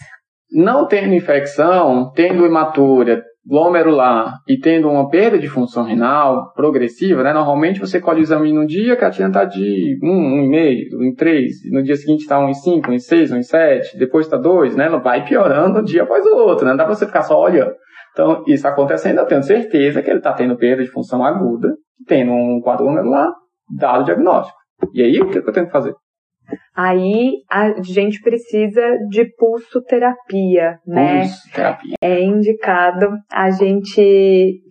[0.52, 7.34] Não tendo infecção, tendo hematúria glomerular e tendo uma perda de função renal progressiva, né?
[7.34, 10.08] Normalmente você colhe o exame num dia, a creatina está de 1,
[10.52, 14.88] 1,5, em 3, no dia seguinte está 1,5, 1,6, 1,7, depois está 2, né?
[14.90, 16.72] Vai piorando um dia após o outro, né?
[16.72, 17.74] Não dá para você ficar só olhando.
[18.14, 21.76] Então, isso acontecendo, eu tenho certeza que ele está tendo perda de função aguda,
[22.08, 23.32] tendo um quadro glomerular,
[23.76, 24.58] dado o diagnóstico.
[24.94, 25.94] E aí, o que, que eu tenho que fazer?
[26.76, 31.22] Aí a gente precisa de pulsoterapia, né?
[31.22, 31.96] Pulso terapia.
[32.02, 34.62] É indicado a gente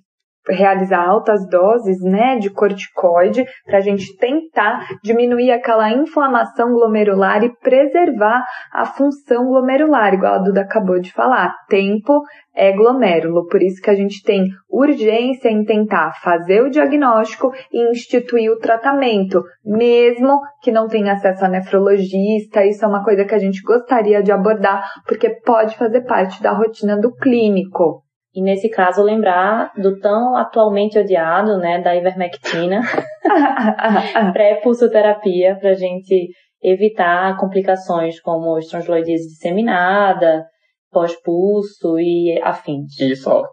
[0.49, 7.55] realizar altas doses, né, de corticoide para a gente tentar diminuir aquela inflamação glomerular e
[7.57, 11.55] preservar a função glomerular, igual a Duda acabou de falar.
[11.69, 12.23] Tempo
[12.55, 17.91] é glomérulo, por isso que a gente tem urgência em tentar fazer o diagnóstico e
[17.91, 22.65] instituir o tratamento, mesmo que não tenha acesso a nefrologista.
[22.65, 26.53] Isso é uma coisa que a gente gostaria de abordar, porque pode fazer parte da
[26.53, 28.03] rotina do clínico.
[28.35, 32.81] E nesse caso, lembrar do tão atualmente odiado, né, da ivermectina,
[34.33, 36.29] pré-pulsoterapia, para a gente
[36.63, 40.45] evitar complicações como estrongiloidese disseminada,
[40.91, 42.99] pós-pulso e afins.
[43.01, 43.45] E só.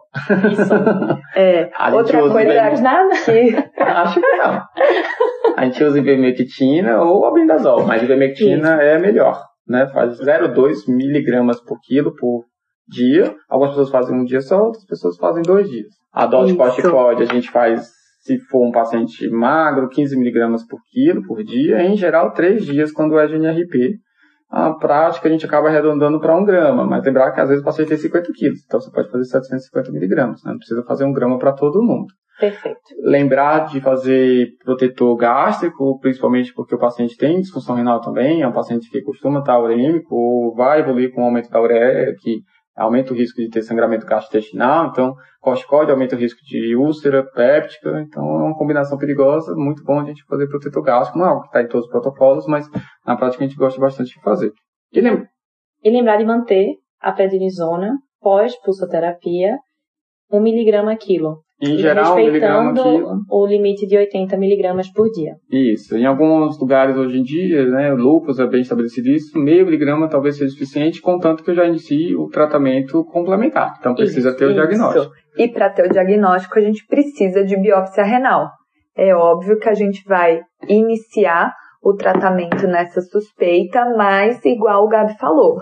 [0.50, 0.74] Isso.
[1.36, 3.10] É, A gente outra usa coisa bem- nada?
[3.14, 4.62] que Acho que não.
[5.54, 9.86] A gente usa ivermectina ou albendazol, mas ivermectina é melhor, né?
[9.88, 12.44] Faz 0,2 miligramas por quilo por
[12.88, 13.34] dia.
[13.48, 15.88] Algumas pessoas fazem um dia só, outras pessoas fazem dois dias.
[16.12, 16.58] A dose de Isso.
[16.58, 17.88] corticoide a gente faz,
[18.20, 21.82] se for um paciente magro, 15 miligramas por quilo por dia.
[21.82, 23.98] Em geral, três dias quando é GNRP.
[24.48, 27.64] A prática a gente acaba arredondando para um grama, mas lembrar que às vezes o
[27.64, 30.52] paciente tem 50 quilos, então você pode fazer 750 miligramas, né?
[30.52, 32.06] não precisa fazer um grama para todo mundo.
[32.38, 32.78] Perfeito.
[33.02, 38.52] Lembrar de fazer protetor gástrico, principalmente porque o paciente tem disfunção renal também, é um
[38.52, 42.40] paciente que costuma estar urêmico ou vai evoluir com o aumento da ureia, que
[42.76, 48.00] aumenta o risco de ter sangramento gastrointestinal, então corticoide aumenta o risco de úlcera péptica,
[48.00, 51.42] então é uma combinação perigosa, muito bom a gente fazer protetor gástrico, não é algo
[51.42, 52.68] que está em todos os protocolos, mas
[53.06, 54.52] na prática a gente gosta bastante de fazer.
[54.92, 55.24] E, lem
[55.82, 59.56] e lembrar de manter a prednisona pós-pulsoterapia
[60.30, 61.45] 1 miligrama quilo.
[61.60, 62.82] Em geral, respeitando
[63.30, 65.32] o limite de 80 miligramas por dia.
[65.50, 65.96] Isso.
[65.96, 70.08] Em alguns lugares hoje em dia, né, o lúpus é bem estabelecido isso, meio miligrama
[70.08, 73.74] talvez seja suficiente, contanto que eu já inicie o tratamento complementar.
[73.78, 74.60] Então precisa isso, ter o isso.
[74.60, 75.14] diagnóstico.
[75.38, 78.48] E para ter o diagnóstico, a gente precisa de biópsia renal.
[78.94, 85.16] É óbvio que a gente vai iniciar o tratamento nessa suspeita, mas igual o Gabi
[85.18, 85.56] falou,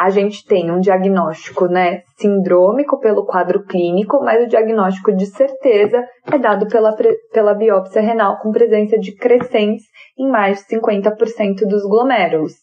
[0.00, 6.02] a gente tem um diagnóstico, né, sindrômico pelo quadro clínico, mas o diagnóstico de certeza
[6.32, 6.96] é dado pela,
[7.30, 9.84] pela biópsia renal com presença de crescentes
[10.18, 12.54] em mais de 50% dos glomérulos.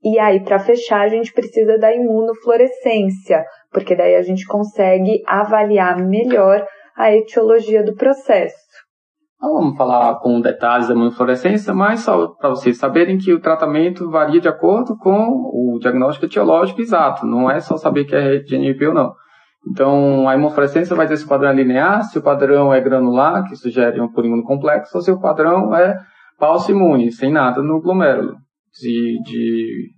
[0.00, 5.98] E aí, para fechar, a gente precisa da imunofluorescência, porque daí a gente consegue avaliar
[5.98, 6.64] melhor
[6.96, 8.54] a etiologia do processo.
[9.40, 14.10] Não vamos falar com detalhes da imunofluorescência, mas só para vocês saberem que o tratamento
[14.10, 17.26] varia de acordo com o diagnóstico etiológico exato.
[17.26, 19.12] Não é só saber que é GNP ou não.
[19.68, 23.46] Então, a imunofluorescência vai ter se o padrão é linear, se o padrão é granular,
[23.48, 25.98] que sugere um purímuno complexo, ou se o padrão é
[26.38, 28.34] falso imune, sem nada no glomérulo.
[28.80, 29.90] De, de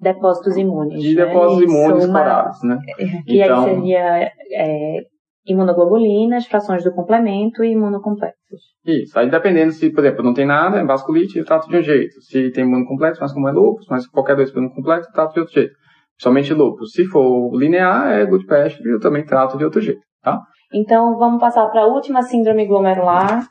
[0.00, 1.00] depósitos imunes.
[1.00, 1.24] De né?
[1.24, 2.50] depósitos imunes uma...
[2.62, 2.78] né?
[3.26, 5.00] E então, aí seria é,
[5.46, 8.60] imunoglobulinas, frações do complemento e imunocomplexos.
[8.84, 9.18] Isso.
[9.18, 12.20] Aí dependendo se, por exemplo, não tem nada, é vasculite, eu trato de um jeito.
[12.22, 15.54] Se tem imunocomplexo, mas como é lúpus, mas qualquer dois imunocomplexo, eu trato de outro
[15.54, 15.74] jeito.
[16.18, 16.92] Somente lúpus.
[16.92, 18.46] Se for linear, é good
[18.84, 20.40] eu também trato de outro jeito, tá?
[20.72, 23.46] Então, vamos passar para a última síndrome glomerular,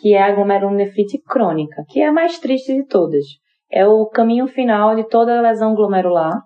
[0.00, 3.24] que é a glomerulonefrite crônica, que é a mais triste de todas.
[3.70, 6.40] É o caminho final de toda lesão glomerular,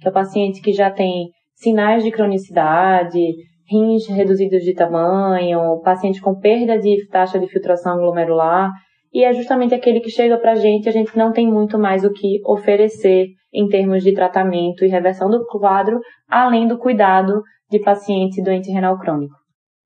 [0.00, 3.20] que é o paciente que já tem sinais de cronicidade,
[3.68, 8.70] rins reduzidos de tamanho, paciente com perda de taxa de filtração glomerular,
[9.12, 12.04] e é justamente aquele que chega para a gente, a gente não tem muito mais
[12.04, 17.80] o que oferecer em termos de tratamento e reversão do quadro, além do cuidado de
[17.80, 19.34] paciente doente renal crônico.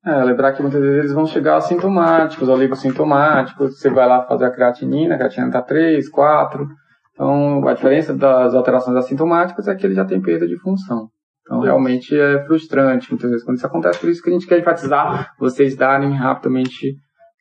[0.05, 4.51] É, lembrar que muitas vezes eles vão chegar assintomáticos, oligossintomáticos, você vai lá fazer a
[4.51, 6.67] creatinina, a creatinina está 3, 4,
[7.13, 11.09] então a diferença das alterações assintomáticas é que ele já tem perda de função.
[11.51, 13.99] Então, realmente é frustrante muitas vezes quando isso acontece.
[13.99, 16.95] Por isso que a gente quer enfatizar vocês darem rapidamente,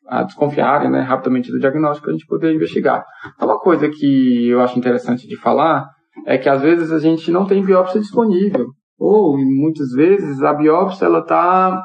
[0.08, 3.06] a desconfiarem né, rapidamente do diagnóstico para a gente poder investigar.
[3.36, 5.88] Então, uma coisa que eu acho interessante de falar
[6.26, 8.70] é que às vezes a gente não tem biópsia disponível.
[8.98, 11.80] Ou, muitas vezes, a biópsia ela está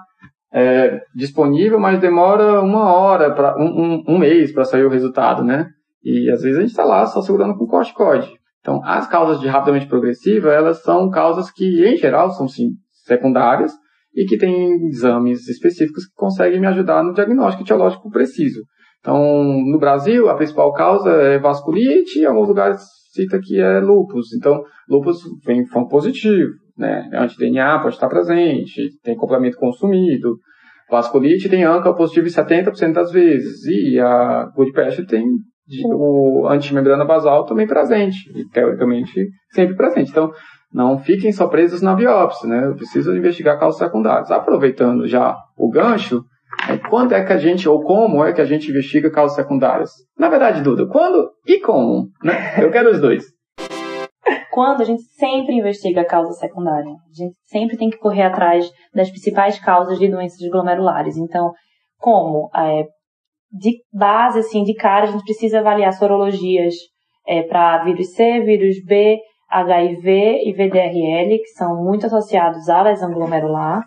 [0.50, 5.44] é, disponível, mas demora uma hora, pra, um, um, um mês para sair o resultado,
[5.44, 5.68] né?
[6.02, 8.32] E às vezes a gente está lá só segurando com corticoide.
[8.64, 12.70] Então, as causas de rapidamente progressiva, elas são causas que, em geral, são sim
[13.05, 13.70] secundárias
[14.14, 18.62] e que têm exames específicos que conseguem me ajudar no diagnóstico etiológico preciso.
[19.00, 19.20] Então,
[19.70, 22.81] no Brasil, a principal causa é vasculite, em alguns lugares
[23.12, 24.33] cita que é lúpus.
[24.33, 27.11] Então, lúpus vem em forma positivo, né?
[27.12, 30.38] Anti-DNA pode estar presente, tem complemento consumido.
[30.90, 33.66] Vasculite tem ANCA positivo em 70% das vezes.
[33.66, 34.72] E a good
[35.07, 35.22] tem
[35.87, 40.11] o antimembrana basal também presente, e teoricamente sempre presente.
[40.11, 40.31] Então,
[40.72, 42.66] não fiquem só presos na biópsia, né?
[42.66, 44.31] Eu preciso investigar causas secundárias.
[44.31, 46.24] Aproveitando já o gancho,
[46.68, 49.90] é, quando é que a gente, ou como é que a gente investiga causas secundárias?
[50.18, 52.09] Na verdade, Duda, quando e como?
[52.22, 52.62] Né?
[52.62, 53.24] Eu quero os dois.
[54.50, 56.90] Quando a gente sempre investiga a causa secundária.
[56.90, 61.16] A gente sempre tem que correr atrás das principais causas de doenças glomerulares.
[61.16, 61.53] Então,
[61.98, 62.50] como?
[62.55, 62.85] É,
[63.54, 66.74] de base, assim, de cara, a gente precisa avaliar sorologias
[67.26, 73.12] é, para vírus C, vírus B, HIV e VDRL, que são muito associados à lesão
[73.12, 73.82] glomerular.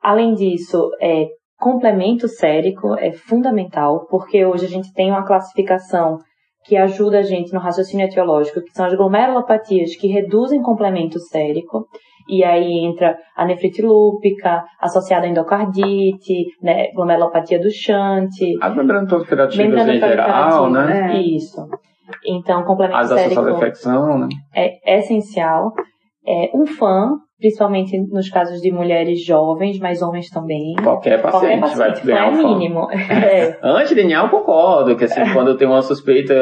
[0.00, 1.26] Além disso, é,
[1.58, 6.18] complemento sérico é fundamental, porque hoje a gente tem uma classificação
[6.64, 11.86] que ajuda a gente no raciocínio etiológico, que são as glomerulopatias que reduzem complemento sérico
[12.30, 18.30] e aí entra a nefrite lúpica, associada à endocardite, né, glomerulopatia do Shunt.
[18.60, 21.12] As membranoproliferativas em geral, né?
[21.12, 21.20] É.
[21.20, 21.66] Isso.
[22.26, 24.28] Então, complemento As associadas à infecção, né?
[24.54, 25.72] É essencial.
[26.26, 30.74] É, um fã, principalmente nos casos de mulheres jovens, mas homens também.
[30.82, 32.88] Qualquer paciente, Qualquer paciente vai ganhar é um mínimo.
[32.92, 33.58] É.
[33.62, 36.34] Antes de eu concordo, que assim, quando eu tenho uma suspeita,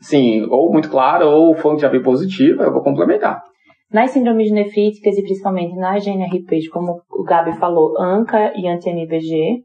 [0.00, 3.40] sim, ou muito clara, ou fã já veio positiva, eu vou complementar.
[3.94, 9.62] Nas síndromes nefríticas e principalmente nas GNRPs, como o Gabi falou, ANCA e anti-NBG,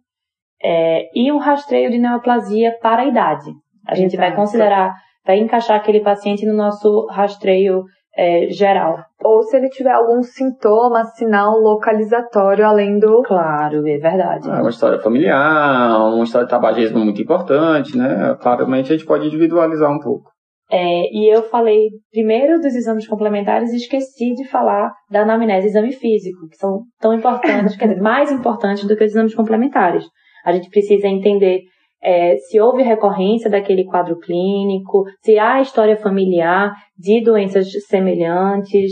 [0.61, 3.49] é, e um rastreio de neoplasia para a idade.
[3.87, 4.29] A gente Exato.
[4.29, 4.93] vai considerar,
[5.25, 8.99] vai encaixar aquele paciente no nosso rastreio é, geral.
[9.23, 13.23] Ou se ele tiver algum sintoma, sinal localizatório além do.
[13.23, 14.47] Claro, é verdade.
[14.47, 18.37] É uma história familiar, uma história de tabagismo muito importante, né?
[18.39, 20.29] Claramente a gente pode individualizar um pouco.
[20.71, 25.69] É, e eu falei primeiro dos exames complementares e esqueci de falar da anamnese e
[25.69, 30.05] exame físico, que são tão importantes, quer dizer, mais importantes do que os exames complementares.
[30.45, 31.61] A gente precisa entender
[32.01, 38.91] é, se houve recorrência daquele quadro clínico, se há história familiar de doenças semelhantes,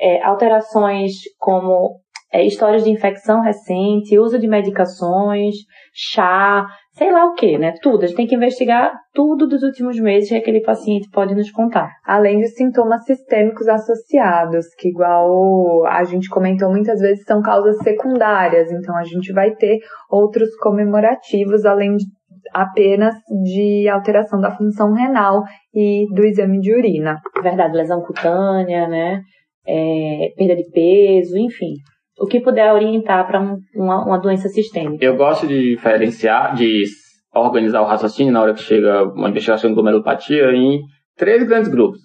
[0.00, 2.00] é, alterações como
[2.32, 5.54] é, histórias de infecção recente, uso de medicações,
[5.94, 6.66] chá,
[6.98, 7.72] sei lá o que, né?
[7.80, 8.02] Tudo.
[8.02, 11.88] A gente tem que investigar tudo dos últimos meses que aquele paciente pode nos contar.
[12.04, 18.72] Além de sintomas sistêmicos associados, que igual a gente comentou muitas vezes são causas secundárias,
[18.72, 19.78] então a gente vai ter
[20.10, 22.04] outros comemorativos além de
[22.52, 27.20] apenas de alteração da função renal e do exame de urina.
[27.42, 29.20] Verdade, lesão cutânea, né?
[29.66, 31.74] É, perda de peso, enfim.
[32.18, 35.04] O que puder orientar para um, uma, uma doença sistêmica.
[35.04, 36.84] Eu gosto de diferenciar, de
[37.32, 40.80] organizar o raciocínio na hora que chega uma investigação de glomerulopatia em
[41.16, 42.00] três grandes grupos.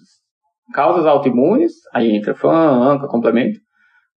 [0.72, 3.58] Causas autoimunes, aí entra FAM, ANCA, complemento,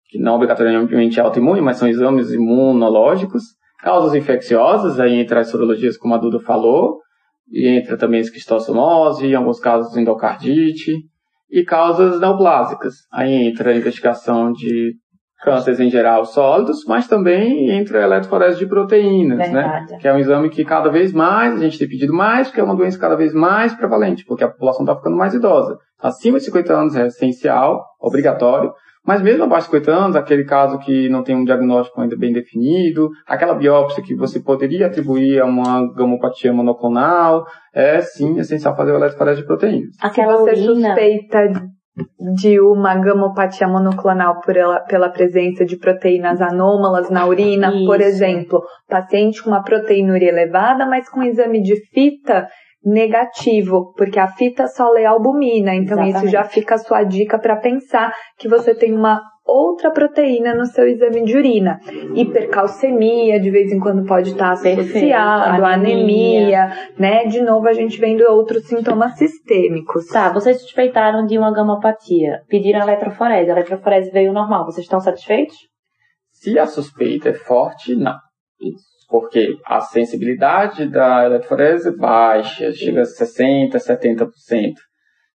[0.09, 3.43] que não obrigatoriamente é autoimune, mas são exames imunológicos.
[3.79, 6.99] Causas infecciosas, aí entra as sorologias, como a Duda falou,
[7.49, 10.91] e entra também esquistossomose, em alguns casos endocardite,
[11.49, 12.95] e causas neoplásicas.
[13.11, 14.95] Aí entra a investigação de
[15.43, 19.45] cânceres em geral sólidos, mas também entra a eletroforese de proteínas, né?
[19.45, 19.91] Verdade.
[19.91, 19.97] né?
[19.99, 22.63] Que é um exame que cada vez mais a gente tem pedido mais, porque é
[22.63, 25.77] uma doença cada vez mais prevalente, porque a população está ficando mais idosa.
[26.01, 28.71] Acima de 50 anos é essencial, obrigatório,
[29.05, 32.33] mas mesmo abaixo de 50 anos, aquele caso que não tem um diagnóstico ainda bem
[32.33, 38.91] definido, aquela biópsia que você poderia atribuir a uma gamopatia monoclonal, é sim essencial fazer
[38.91, 39.95] o eletroforese de proteínas.
[40.01, 40.89] Aquela você urina...
[40.89, 41.67] suspeita
[42.35, 47.85] de uma gamopatia monoclonal por ela, pela presença de proteínas anômalas na urina, Isso.
[47.85, 52.47] por exemplo, paciente com uma proteinúria elevada, mas com exame de fita
[52.83, 56.17] negativo, porque a fita só lê albumina, então Exatamente.
[56.17, 60.65] isso já fica a sua dica para pensar que você tem uma outra proteína no
[60.65, 61.79] seu exame de urina.
[62.13, 66.65] Hipercalcemia, de vez em quando pode estar associado, anemia.
[66.65, 67.25] anemia, né?
[67.25, 70.07] De novo, a gente vendo outros sintomas sistêmicos.
[70.07, 74.99] Tá, vocês suspeitaram de uma gamopatia, pediram a eletroforese, a eletroforese veio normal, vocês estão
[74.99, 75.55] satisfeitos?
[76.31, 78.15] Se a suspeita é forte, não.
[78.61, 84.27] Isso porque a sensibilidade da eletroforese baixa, chega a 60%, 70%.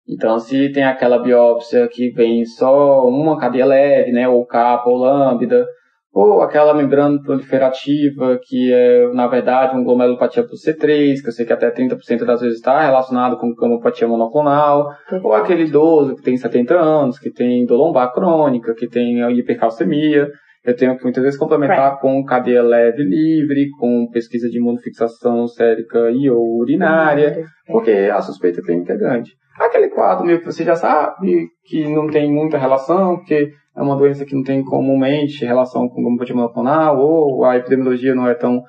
[0.09, 4.97] Então, se tem aquela biópsia que vem só uma cadeia leve, né, ou capa ou
[4.97, 5.65] lambda,
[6.12, 11.47] ou aquela membrana proliferativa, que é, na verdade, um glomerulopatia por C3, que eu sei
[11.47, 14.91] que até 30% das vezes está relacionado com gamopatia monoclonal,
[15.23, 20.29] ou aquele idoso que tem 70 anos, que tem dor lombar crônica, que tem hipercalcemia,
[20.64, 22.01] eu tenho que muitas vezes complementar right.
[22.01, 28.62] com cadeia leve livre, com pesquisa de imunofixação sérica e ou urinária, porque a suspeita
[28.62, 29.33] clínica é grande.
[29.59, 33.96] Aquele quadro meio que você já sabe que não tem muita relação, porque é uma
[33.96, 38.62] doença que não tem comumente relação com gamopatia monoclonal, ou a epidemiologia não é tão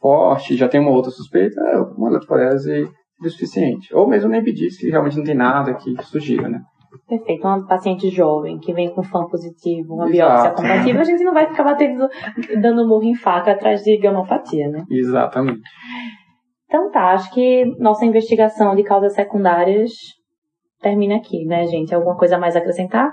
[0.00, 2.88] forte, já tem uma outra suspeita, é uma eletroforese
[3.22, 3.94] suficiente.
[3.94, 6.60] Ou mesmo nem pedir se realmente não tem nada que sugira, né?
[7.08, 7.46] Perfeito.
[7.46, 10.12] Uma paciente jovem que vem com fã positivo, uma Exato.
[10.12, 12.08] biópsia compatível, a gente não vai ficar batendo,
[12.60, 14.84] dando murro em faca atrás de gamopatia, né?
[14.90, 15.60] Exatamente.
[16.66, 19.92] Então tá, acho que nossa investigação de causas secundárias
[20.80, 21.94] termina aqui, né, gente?
[21.94, 23.12] Alguma coisa mais a acrescentar?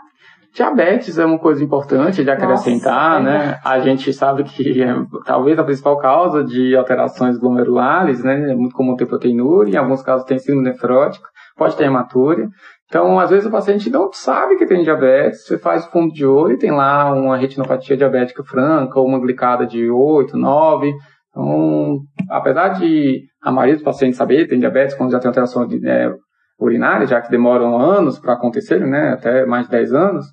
[0.53, 3.59] Diabetes é uma coisa importante de acrescentar, Nossa, né?
[3.63, 8.51] A gente sabe que é, talvez a principal causa de alterações glomerulares, né?
[8.51, 12.47] É muito comum ter proteinúria, em alguns casos tem síndrome nefrótica, pode ter hematúria.
[12.87, 16.25] Então, às vezes o paciente não sabe que tem diabetes, você faz o fundo de
[16.25, 20.93] olho e tem lá uma retinopatia diabética franca ou uma glicada de 8, 9.
[21.29, 25.67] Então, apesar de a maioria dos pacientes saber que tem diabetes quando já tem alteração
[25.67, 26.13] né,
[26.57, 30.25] urinária, já que demoram anos para acontecer, né, até mais de 10 anos,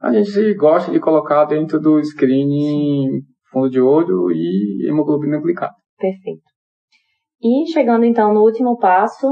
[0.00, 3.20] a gente gosta de colocar dentro do screening
[3.52, 5.74] fundo de olho e hemoglobina glicada.
[5.98, 6.42] Perfeito.
[7.42, 9.26] E chegando então no último passo,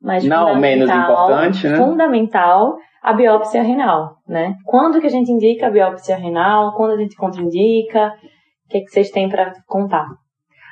[0.00, 1.76] mas não menos importante, né?
[1.76, 4.54] Fundamental, a biópsia renal, né?
[4.64, 6.74] Quando que a gente indica a biópsia renal?
[6.74, 8.12] Quando a gente contraindica?
[8.66, 10.06] O que, é que vocês têm para contar?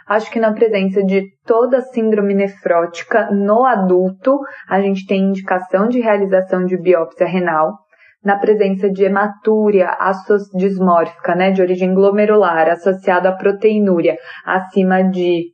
[0.09, 6.01] Acho que na presença de toda síndrome nefrótica no adulto, a gente tem indicação de
[6.01, 7.75] realização de biópsia renal.
[8.25, 9.97] Na presença de hematúria
[10.55, 15.53] dismórfica, né, de origem glomerular, associada à proteinúria, acima de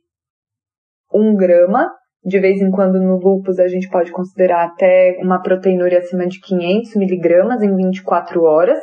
[1.13, 1.91] 1 grama.
[2.25, 6.39] De vez em quando no lúpus a gente pode considerar até uma proteinúria acima de
[6.39, 8.79] 500 miligramas em 24 horas.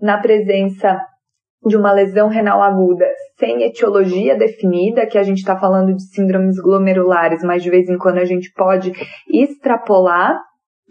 [0.00, 0.98] Na presença
[1.66, 3.06] de uma lesão renal aguda
[3.38, 7.98] sem etiologia definida, que a gente está falando de síndromes glomerulares, mas de vez em
[7.98, 8.92] quando a gente pode
[9.30, 10.38] extrapolar.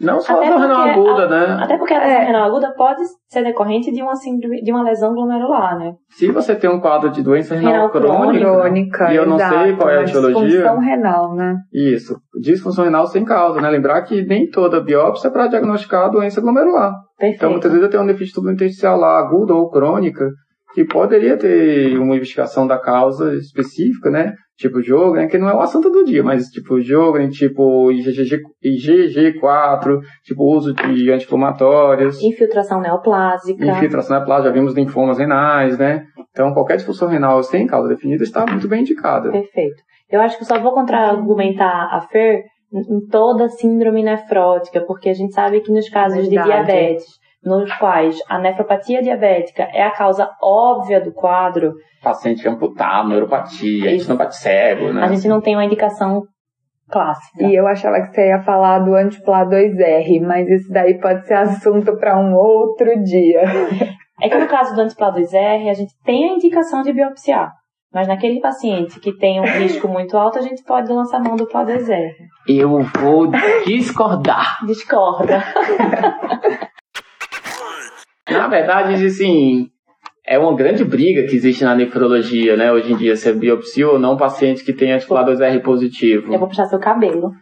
[0.00, 1.62] Não só a lesão renal aguda, a, né?
[1.62, 2.24] Até porque a é.
[2.24, 5.92] renal aguda pode ser decorrente de uma, síndrome, de uma lesão glomerular, né?
[6.08, 9.58] Se você tem um quadro de doença renal, renal crônica, crônica, e eu não exato,
[9.58, 10.46] sei qual é a etiologia.
[10.46, 11.56] Disfunção renal, né?
[11.72, 12.16] Isso.
[12.40, 13.68] Disfunção renal sem causa, né?
[13.68, 16.92] Lembrar que nem toda biópsia é para diagnosticar a doença glomerular.
[17.18, 17.36] Perfeito.
[17.36, 20.30] Então, muitas vezes eu tenho um defeito intersticial lá, aguda ou crônica,
[20.74, 24.32] que poderia ter uma investigação da causa específica, né?
[24.60, 25.26] Tipo jogo, né?
[25.26, 27.28] Que não é o assunto do dia, mas tipo jogo, né?
[27.28, 32.22] tipo IgG, IgG4, tipo uso de anti-inflamatórios.
[32.22, 33.64] Infiltração neoplásica.
[33.64, 36.04] Infiltração neoplásica, já vimos linfomas renais, né?
[36.30, 39.30] Então qualquer disfunção renal sem causa definida está muito bem indicada.
[39.30, 39.82] Perfeito.
[40.10, 45.32] Eu acho que só vou contra-argumentar a Fer em toda síndrome nefrótica, porque a gente
[45.32, 46.36] sabe que nos casos Verdade.
[46.36, 51.72] de diabetes nos quais a nefropatia diabética é a causa óbvia do quadro.
[52.02, 55.02] Paciente amputado, neuropatia, a gente não bate cego, né?
[55.02, 56.22] A gente não tem uma indicação
[56.90, 57.44] clássica.
[57.44, 61.34] E eu achava que você ia falar do Antipla 2R, mas isso daí pode ser
[61.34, 63.42] assunto para um outro dia.
[64.20, 67.52] É que no caso do Antipla 2R, a gente tem a indicação de biopsiar.
[67.92, 71.46] Mas naquele paciente que tem um risco muito alto, a gente pode lançar mão do
[71.46, 72.12] Pla 2R.
[72.46, 73.28] Eu vou
[73.66, 74.64] discordar.
[74.64, 75.42] Discorda.
[78.30, 79.68] Na verdade, assim,
[80.26, 82.72] é uma grande briga que existe na nefrologia, né?
[82.72, 86.32] Hoje em dia, se é biopsia ou não paciente que tem anticolar 2R positivo.
[86.32, 87.32] Eu vou puxar seu cabelo.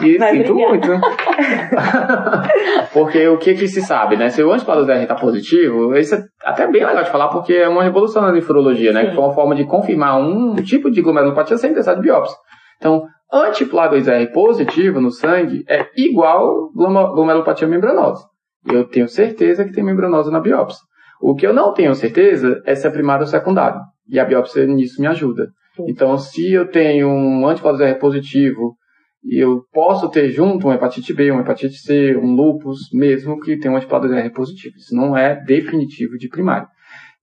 [0.00, 0.70] E Vai sinto brigar.
[0.70, 0.88] muito.
[2.92, 4.28] porque o que que se sabe, né?
[4.28, 7.68] Se o anticolar 2R está positivo, isso é até bem legal de falar, porque é
[7.68, 9.02] uma revolução na nefrologia, né?
[9.02, 9.08] Sim.
[9.08, 12.36] Que foi uma forma de confirmar um tipo de glomerulopatia sem precisar de biópsia.
[12.76, 18.24] Então, anticolar 2R positivo no sangue é igual glomerulopatia membranosa.
[18.66, 20.80] Eu tenho certeza que tem membranose na biópsia.
[21.20, 23.80] O que eu não tenho certeza é se é primário ou secundário.
[24.08, 25.48] E a biópsia nisso me ajuda.
[25.76, 25.84] Sim.
[25.88, 28.76] Então, se eu tenho um anticorpos R positivo,
[29.24, 33.58] e eu posso ter junto um hepatite B, um hepatite C, um lúpus, mesmo que
[33.58, 34.76] tenha um anticorpos R positivo.
[34.76, 36.68] Isso não é definitivo de primário.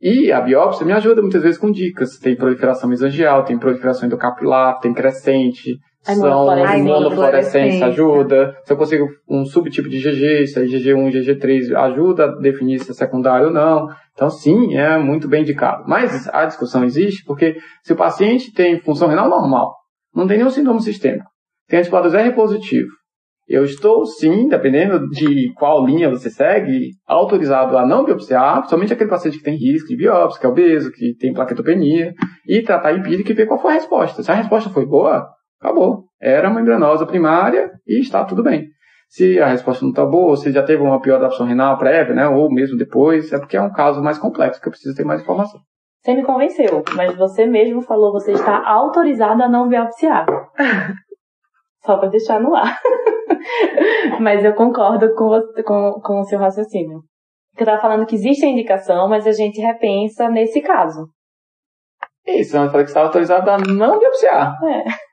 [0.01, 2.17] E a biópsia me ajuda muitas vezes com dicas.
[2.17, 8.55] Tem proliferação mesangial, tem proliferação endocapilar, tem crescente, a são imunofluorescência ajuda.
[8.63, 12.91] Se eu consigo um subtipo de GG, se é GG1 GG3, ajuda a definir se
[12.91, 13.87] é secundário ou não.
[14.13, 15.83] Então, sim, é muito bem indicado.
[15.87, 19.75] Mas a discussão existe porque se o paciente tem função renal normal,
[20.13, 21.25] não tem nenhum sintoma sistêmico,
[21.67, 22.89] tem anticorpos R positivo,
[23.51, 29.09] eu estou, sim, dependendo de qual linha você segue, autorizado a não biopsiar, somente aquele
[29.09, 32.13] paciente que tem risco de biópsia, que é obeso, que tem plaquetopenia,
[32.47, 34.23] e tratar empírico e ver qual foi a resposta.
[34.23, 35.27] Se a resposta foi boa,
[35.61, 36.05] Acabou.
[36.19, 38.67] Era membranosa primária e está tudo bem.
[39.07, 42.15] Se a resposta não está boa, ou se já teve uma pior adaptação renal prévia,
[42.15, 45.03] né, ou mesmo depois, é porque é um caso mais complexo que eu preciso ter
[45.03, 45.59] mais informação.
[46.01, 50.25] Você me convenceu, mas você mesmo falou que você está autorizado a não biopsiar.
[51.85, 52.79] Só para deixar no ar.
[54.19, 57.01] mas eu concordo com, você, com, com o seu raciocínio.
[57.57, 61.07] Eu estava falando que existe a indicação, mas a gente repensa nesse caso.
[62.25, 64.57] Isso, eu falei que estava autorizado a não biopsiar.
[64.63, 65.10] É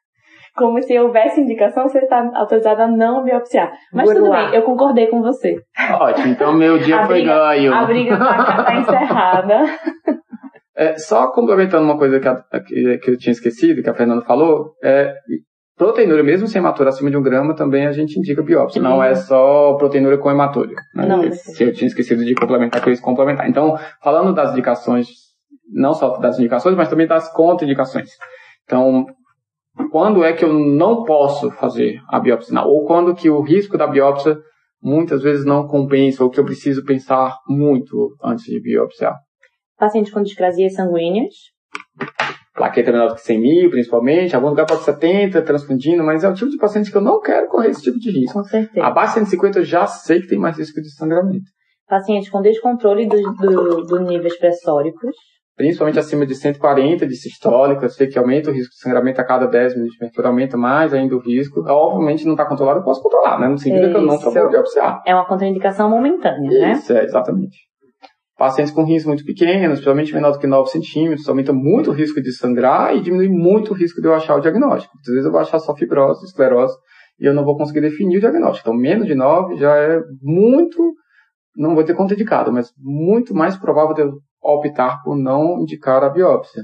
[0.59, 3.72] como se houvesse indicação, você está autorizado a não biopsiar.
[3.92, 5.56] Mas tudo bem, eu concordei com você.
[5.98, 7.74] Ótimo, então meu dia a foi briga, ganho.
[7.74, 9.64] A briga está tá encerrada.
[10.76, 12.36] É, só complementando uma coisa que, a,
[12.66, 15.14] que, que, eu tinha esquecido, que a Fernanda falou, é
[15.76, 18.82] proteinúria, mesmo sem hematura acima de um grama, também a gente indica biópsia.
[18.82, 20.74] Não é só proteinúria com hematura.
[20.94, 21.06] Né?
[21.06, 23.48] Não, Se eu tinha esquecido de complementar, que eu ia complementar.
[23.48, 25.09] Então, falando das indicações,
[25.72, 28.11] não só das indicações, mas também das contraindicações.
[28.64, 29.06] Então,
[29.91, 33.87] quando é que eu não posso fazer a biópsia ou quando que o risco da
[33.87, 34.39] biópsia
[34.83, 39.16] muitas vezes não compensa ou que eu preciso pensar muito antes de biopsiar.
[39.79, 41.35] Pacientes com discrasias sanguíneas.
[42.55, 44.35] Plaqueta menor que 100 mil, principalmente.
[44.35, 47.49] Algum lugar pode 70, transfundindo, mas é o tipo de paciente que eu não quero
[47.49, 48.33] correr esse tipo de risco.
[48.33, 48.85] Com certeza.
[48.85, 51.45] Abaixo de 150 eu já sei que tem mais risco de sangramento.
[51.89, 55.14] Pacientes com descontrole dos do, do níveis pressóricos
[55.59, 59.24] principalmente acima de 140 de sistólica, eu sei que aumenta o risco de sangramento a
[59.24, 61.64] cada 10 minutos de mercúrio, aumenta mais ainda o risco.
[61.68, 63.48] Obviamente não está controlado, eu posso controlar, né?
[63.48, 63.90] No sentido Isso.
[63.90, 65.02] que eu não estou biopsiar.
[65.04, 66.72] É uma contraindicação momentânea, né?
[66.72, 67.59] Isso, é, exatamente.
[68.38, 72.22] Pacientes com rins muito pequenos, principalmente menor do que 9 centímetros, aumenta muito o risco
[72.22, 74.94] de sangrar e diminui muito o risco de eu achar o diagnóstico.
[75.00, 76.76] Às vezes eu vou achar só fibrose, esclerose,
[77.18, 78.68] e eu não vou conseguir definir o diagnóstico.
[78.68, 80.78] Então, menos de 9 já é muito,
[81.56, 84.12] não vou ter contraindicado, mas muito mais provável de eu
[84.43, 86.62] optar por não indicar a biópsia.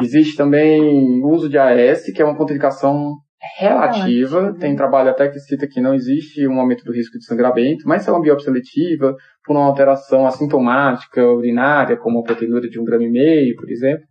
[0.00, 3.14] Existe também o uso de AS, que é uma contraindicação
[3.58, 4.40] relativa.
[4.40, 4.58] Relativa.
[4.58, 8.02] Tem trabalho até que cita que não existe um aumento do risco de sangramento, mas
[8.02, 9.14] se é uma biópsia seletiva,
[9.44, 14.04] por uma alteração assintomática urinária, como a proteinúria de um grama e meio, por exemplo,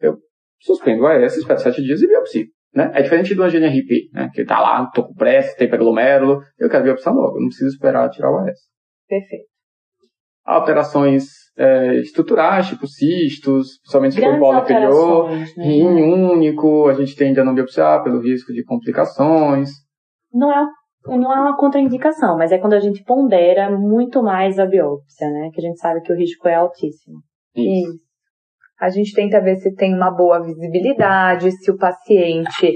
[0.00, 0.16] eu
[0.60, 2.46] suspendo o AS, espero sete dias e biopsia.
[2.74, 2.90] Né?
[2.94, 4.30] É diferente do GNRP, né?
[4.32, 7.70] que está lá, tô com pressa, tem peglomérulo, eu quero biopsiar logo, eu não preciso
[7.70, 8.58] esperar tirar o AS.
[9.08, 9.55] Perfeito.
[10.46, 11.24] Alterações
[11.58, 15.44] é, estruturais, tipo cistos, principalmente for polo inferior, né?
[15.64, 19.70] rim único, a gente tende a não biopsiar pelo risco de complicações.
[20.32, 20.66] Não é,
[21.06, 25.50] não é uma contraindicação, mas é quando a gente pondera muito mais a biópsia, né?
[25.52, 27.18] Que a gente sabe que o risco é altíssimo.
[27.54, 27.88] Isso.
[27.88, 28.06] Isso.
[28.78, 32.74] A gente tenta ver se tem uma boa visibilidade, se o paciente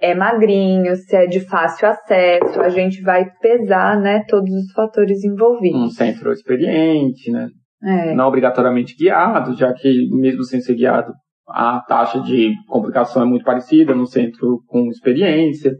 [0.00, 5.24] é magrinho, se é de fácil acesso, a gente vai pesar, né, todos os fatores
[5.24, 5.80] envolvidos.
[5.80, 7.48] Um centro experiente, né?
[7.82, 8.14] É.
[8.14, 11.12] Não obrigatoriamente guiado, já que mesmo sem ser guiado,
[11.48, 15.72] a taxa de complicação é muito parecida no centro com experiência.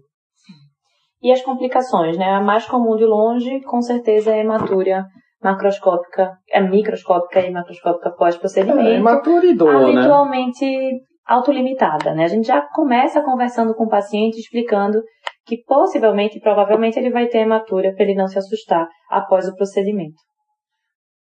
[1.23, 2.31] E as complicações, né?
[2.31, 5.05] A mais comum de longe, com certeza, é a hematúria
[5.43, 8.89] macroscópica, é microscópica e macroscópica pós-procedimento.
[8.89, 9.99] É, hematúria e dor, né?
[9.99, 10.99] habitualmente né?
[11.29, 12.25] Autolimitada, né?
[12.25, 15.03] A gente já começa conversando com o paciente explicando
[15.45, 20.17] que possivelmente, provavelmente, ele vai ter hematúria para ele não se assustar após o procedimento.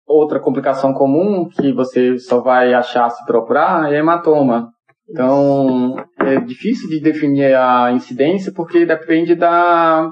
[0.08, 4.70] Outra complicação comum que você só vai achar se procurar é hematoma.
[5.10, 10.10] Então, é difícil de definir a incidência porque depende da,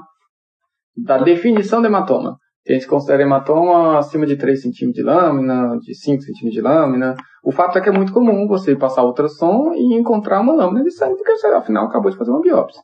[0.96, 2.36] da definição do hematoma.
[2.68, 7.14] A gente considera hematoma acima de 3 centímetros de lâmina, de 5 centímetros de lâmina.
[7.44, 10.90] O fato é que é muito comum você passar ultrassom e encontrar uma lâmina de
[10.90, 12.82] sangue, porque você, afinal, acabou de fazer uma biópsia.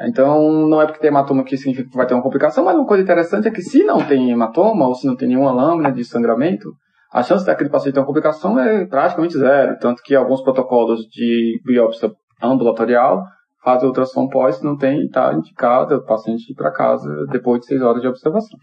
[0.00, 2.86] Então, não é porque tem hematoma que significa que vai ter uma complicação, mas uma
[2.86, 6.04] coisa interessante é que se não tem hematoma, ou se não tem nenhuma lâmina de
[6.04, 6.72] sangramento,
[7.12, 9.78] a chance daquele paciente ter uma complicação é praticamente zero.
[9.78, 12.10] Tanto que alguns protocolos de biópsia
[12.42, 13.22] ambulatorial
[13.62, 17.66] fazem ultrassom pós, se não tem, está indicado o paciente ir para casa depois de
[17.66, 18.58] seis horas de observação.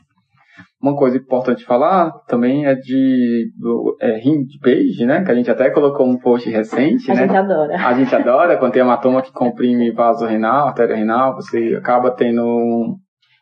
[0.82, 4.20] Uma coisa importante falar também é de do, é,
[4.62, 5.24] page, né?
[5.24, 7.22] Que a gente até colocou um post recente, a né?
[7.22, 7.76] A gente adora.
[7.76, 12.98] A gente adora quando tem hematoma que comprime vaso renal, artéria renal, você acaba tendo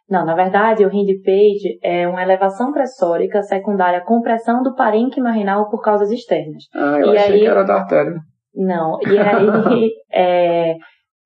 [0.09, 5.69] não, na verdade, o page é uma elevação pressórica secundária à compressão do parênquima renal
[5.69, 6.63] por causas externas.
[6.73, 7.39] Ah, eu e achei aí...
[7.41, 8.15] que era da artéria.
[8.55, 10.75] Não, e aí é,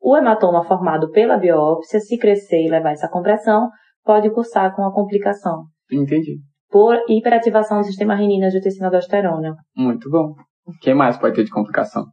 [0.02, 3.70] o hematoma formado pela biópsia, se crescer e levar essa compressão,
[4.04, 5.64] pode cursar com a complicação.
[5.92, 6.38] Entendi.
[6.70, 9.56] Por hiperativação do sistema renina angiotensina aldosterona.
[9.76, 10.34] Muito bom.
[10.66, 12.06] O que mais pode ter de complicação?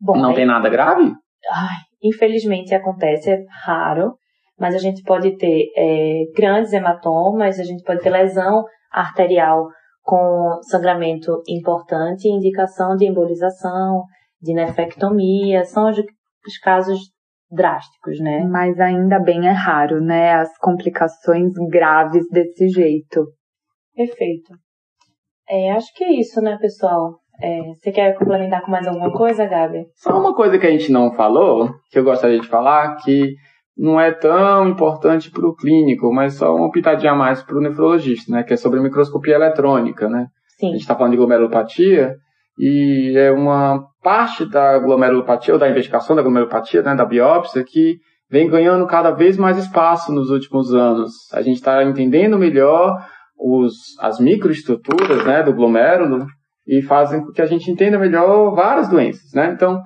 [0.00, 0.36] Bom, Não aí...
[0.36, 1.12] tem nada grave?
[1.52, 4.14] Ai, infelizmente acontece, é raro,
[4.58, 9.68] mas a gente pode ter é, grandes hematomas, a gente pode ter lesão arterial
[10.02, 14.04] com sangramento importante, indicação de embolização,
[14.40, 16.98] de nefectomia, são os, os casos
[17.50, 18.44] drásticos, né?
[18.44, 20.34] Mas ainda bem é raro, né?
[20.34, 23.26] As complicações graves desse jeito.
[23.94, 24.54] Perfeito.
[25.48, 27.18] É, acho que é isso, né, pessoal?
[27.42, 29.86] É, você quer complementar com mais alguma coisa, Gabi?
[29.96, 33.34] Só uma coisa que a gente não falou, que eu gostaria de falar, que
[33.76, 37.60] não é tão importante para o clínico, mas só uma pitadinha a mais para o
[37.60, 38.42] nefrologista, né?
[38.42, 40.26] Que é sobre microscopia eletrônica, né?
[40.58, 40.68] Sim.
[40.68, 42.14] A gente está falando de glomerulopatia
[42.62, 47.96] e é uma parte da glomerulopatia, ou da investigação da glomerulopatia, né, da biópsia, que
[48.30, 51.10] vem ganhando cada vez mais espaço nos últimos anos.
[51.32, 53.02] A gente está entendendo melhor
[53.38, 56.26] os, as microestruturas né, do glomérulo
[56.66, 59.32] e fazem com que a gente entenda melhor várias doenças.
[59.34, 59.50] Né?
[59.54, 59.80] Então,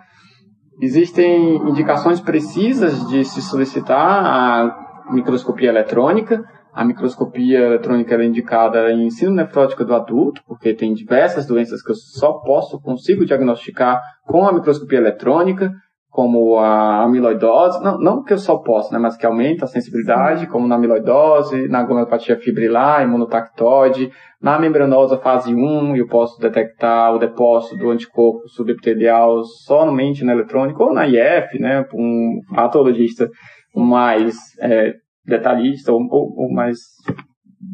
[0.83, 6.43] existem indicações precisas de se solicitar a microscopia eletrônica,
[6.75, 11.93] a microscopia eletrônica é indicada em ensino nefrótico do adulto, porque tem diversas doenças que
[11.93, 15.73] eu só posso, consigo diagnosticar com a microscopia eletrônica,
[16.11, 20.47] como a amiloidose, não, não que eu só posso, né, mas que aumenta a sensibilidade,
[20.47, 24.11] como na amiloidose, na glomerulopatia fibrilar, imunotactoide,
[24.41, 30.83] na membranosa fase 1, eu posso detectar o depósito do anticorpo subepitelial somente na eletrônica,
[30.83, 33.29] ou na IF, né, um patologista
[33.75, 34.95] mais é,
[35.27, 36.79] detalhista ou, ou, ou mais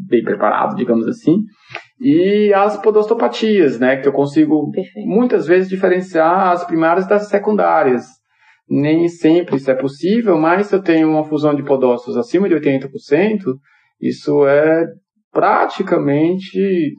[0.08, 1.36] bem preparado, digamos assim.
[2.00, 5.06] E as podostopatias, né, que eu consigo Perfeito.
[5.08, 8.04] muitas vezes diferenciar as primárias das secundárias.
[8.68, 12.54] Nem sempre isso é possível, mas se eu tenho uma fusão de podócitos acima de
[12.54, 12.88] 80%,
[14.00, 14.86] isso é
[15.32, 16.94] praticamente,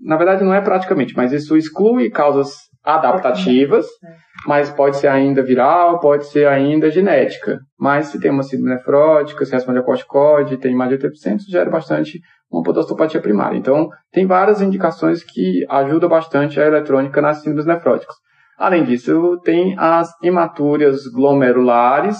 [0.00, 4.08] na verdade não é praticamente, mas isso exclui causas adaptativas, é.
[4.46, 7.58] mas pode ser ainda viral, pode ser ainda genética.
[7.78, 11.50] Mas se tem uma síndrome nefrótica, se responde a corticoide, tem mais de 80%, isso
[11.50, 12.18] gera bastante
[12.50, 13.58] uma podostopatia primária.
[13.58, 18.16] Então, tem várias indicações que ajudam bastante a eletrônica nas síndromes nefróticas.
[18.56, 22.16] Além disso, tem as hematúrias glomerulares.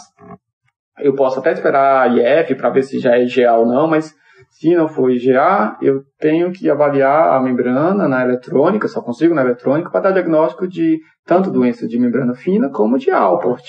[0.99, 4.13] Eu posso até esperar a IF para ver se já é IgA ou não, mas
[4.59, 9.43] se não for IgA, eu tenho que avaliar a membrana na eletrônica, só consigo na
[9.43, 13.63] eletrônica, para dar diagnóstico de tanto doença de membrana fina como de Alport.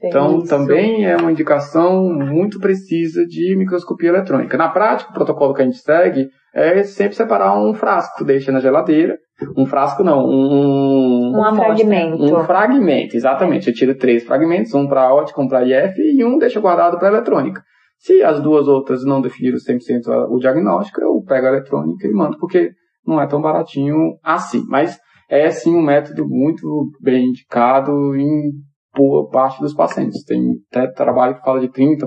[0.00, 0.48] Então, Isso.
[0.48, 4.56] também é uma indicação muito precisa de microscopia eletrônica.
[4.56, 8.60] Na prática, o protocolo que a gente segue é sempre separar um frasco, deixa na
[8.60, 9.18] geladeira.
[9.56, 12.22] Um frasco não, um, um, um fragmento.
[12.22, 13.66] Um fragmento, exatamente.
[13.66, 17.08] Eu tiro três fragmentos, um para ótica, um para IF e um deixa guardado para
[17.08, 17.60] eletrônica.
[17.98, 22.38] Se as duas outras não definiram 100% o diagnóstico, eu pego a eletrônica e mando,
[22.38, 22.72] porque
[23.06, 24.62] não é tão baratinho assim.
[24.68, 28.52] Mas é sim um método muito bem indicado em
[28.94, 30.24] boa parte dos pacientes.
[30.24, 32.06] Tem até trabalho que fala de 30%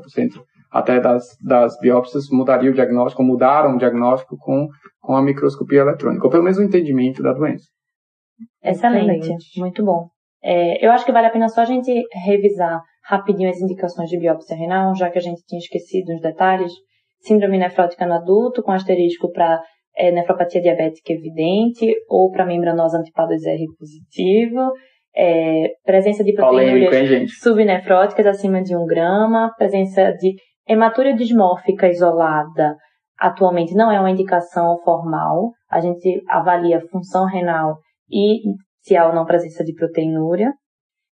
[0.71, 4.67] até das, das biópsias mudaria o diagnóstico, mudaram o diagnóstico com,
[4.99, 7.65] com a microscopia eletrônica, ou pelo menos o entendimento da doença.
[8.63, 9.59] Excelente, Excelente.
[9.59, 10.07] muito bom.
[10.41, 11.91] É, eu acho que vale a pena só a gente
[12.23, 16.71] revisar rapidinho as indicações de biópsia renal, já que a gente tinha esquecido uns detalhes.
[17.21, 19.59] Síndrome nefrótica no adulto, com asterisco para
[19.97, 24.71] é, nefropatia diabética evidente, ou para membranosa antipadose R positivo,
[25.15, 30.35] é, presença de proteinúrias subnefróticas acima de 1 grama, presença de
[30.67, 32.77] hematúria dismórfica isolada,
[33.17, 35.51] atualmente não é uma indicação formal.
[35.69, 37.77] A gente avalia função renal
[38.09, 38.39] e
[38.81, 40.53] se há ou não presença de proteinúria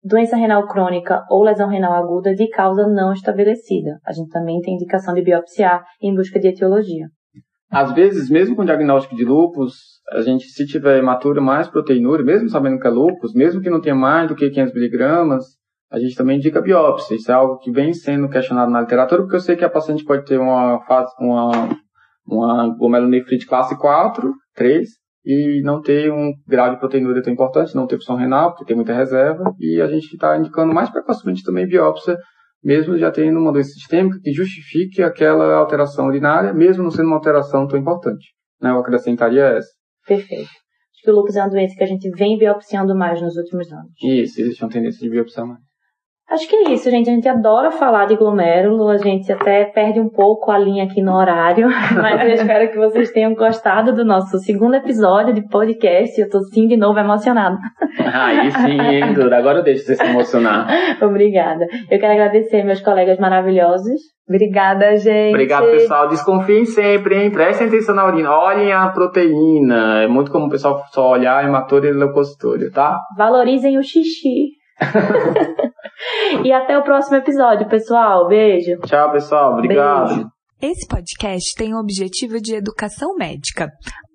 [0.02, 3.98] doença renal crônica ou lesão renal aguda de causa não estabelecida.
[4.04, 7.06] A gente também tem indicação de biopsiar em busca de etiologia.
[7.70, 9.74] Às vezes, mesmo com diagnóstico de lúpus,
[10.10, 13.80] a gente, se tiver hematúria mais proteinúria, mesmo sabendo que é lúpus, mesmo que não
[13.80, 15.44] tenha mais do que 500 miligramas,
[15.90, 17.14] a gente também indica biópsia.
[17.14, 20.04] Isso é algo que vem sendo questionado na literatura, porque eu sei que a paciente
[20.04, 20.80] pode ter uma,
[21.20, 21.68] uma,
[22.26, 24.88] uma glomerulonefrite classe 4, 3,
[25.24, 28.76] e não ter um grau de proteinúria tão importante, não ter função renal, porque tem
[28.76, 32.16] muita reserva, e a gente está indicando mais precocemente também biópsia,
[32.62, 37.16] mesmo já tendo uma doença sistêmica que justifique aquela alteração urinária, mesmo não sendo uma
[37.16, 38.34] alteração tão importante.
[38.60, 38.70] Né?
[38.70, 39.70] Eu acrescentaria essa.
[40.06, 40.48] Perfeito.
[40.48, 43.72] Acho que o lúpus é uma doença que a gente vem biopsiando mais nos últimos
[43.72, 43.90] anos.
[44.02, 45.69] Isso, existe uma tendência de biopsiar mais.
[46.30, 47.10] Acho que é isso, gente.
[47.10, 51.02] A gente adora falar de glomérulo, a gente até perde um pouco a linha aqui
[51.02, 51.66] no horário,
[52.00, 56.20] mas eu espero que vocês tenham gostado do nosso segundo episódio de podcast.
[56.20, 57.58] Eu tô sim de novo emocionada.
[58.14, 59.36] Aí sim, hein, Duda?
[59.36, 60.68] Agora eu deixo você se emocionar.
[61.02, 61.66] Obrigada.
[61.90, 64.00] Eu quero agradecer meus colegas maravilhosos.
[64.28, 65.34] Obrigada, gente.
[65.34, 66.08] Obrigado, pessoal.
[66.08, 67.32] Desconfiem sempre, hein?
[67.32, 68.30] Prestem atenção na urina.
[68.30, 70.04] Olhem a proteína.
[70.04, 73.00] É muito comum o pessoal só olhar a hematúria e leucocitúria, tá?
[73.16, 74.60] Valorizem o xixi.
[76.44, 78.28] E até o próximo episódio, pessoal.
[78.28, 78.78] Beijo.
[78.80, 79.54] Tchau, pessoal.
[79.54, 80.08] Obrigado.
[80.08, 80.30] Beijo.
[80.62, 83.70] Esse podcast tem o objetivo de educação médica.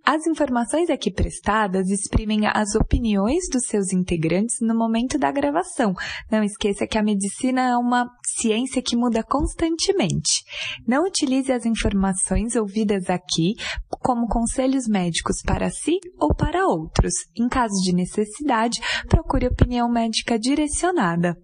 [0.05, 5.95] As informações aqui prestadas exprimem as opiniões dos seus integrantes no momento da gravação.
[6.31, 10.43] Não esqueça que a medicina é uma ciência que muda constantemente.
[10.87, 13.55] Não utilize as informações ouvidas aqui
[14.03, 17.13] como conselhos médicos para si ou para outros.
[17.35, 21.35] Em caso de necessidade, procure opinião médica direcionada.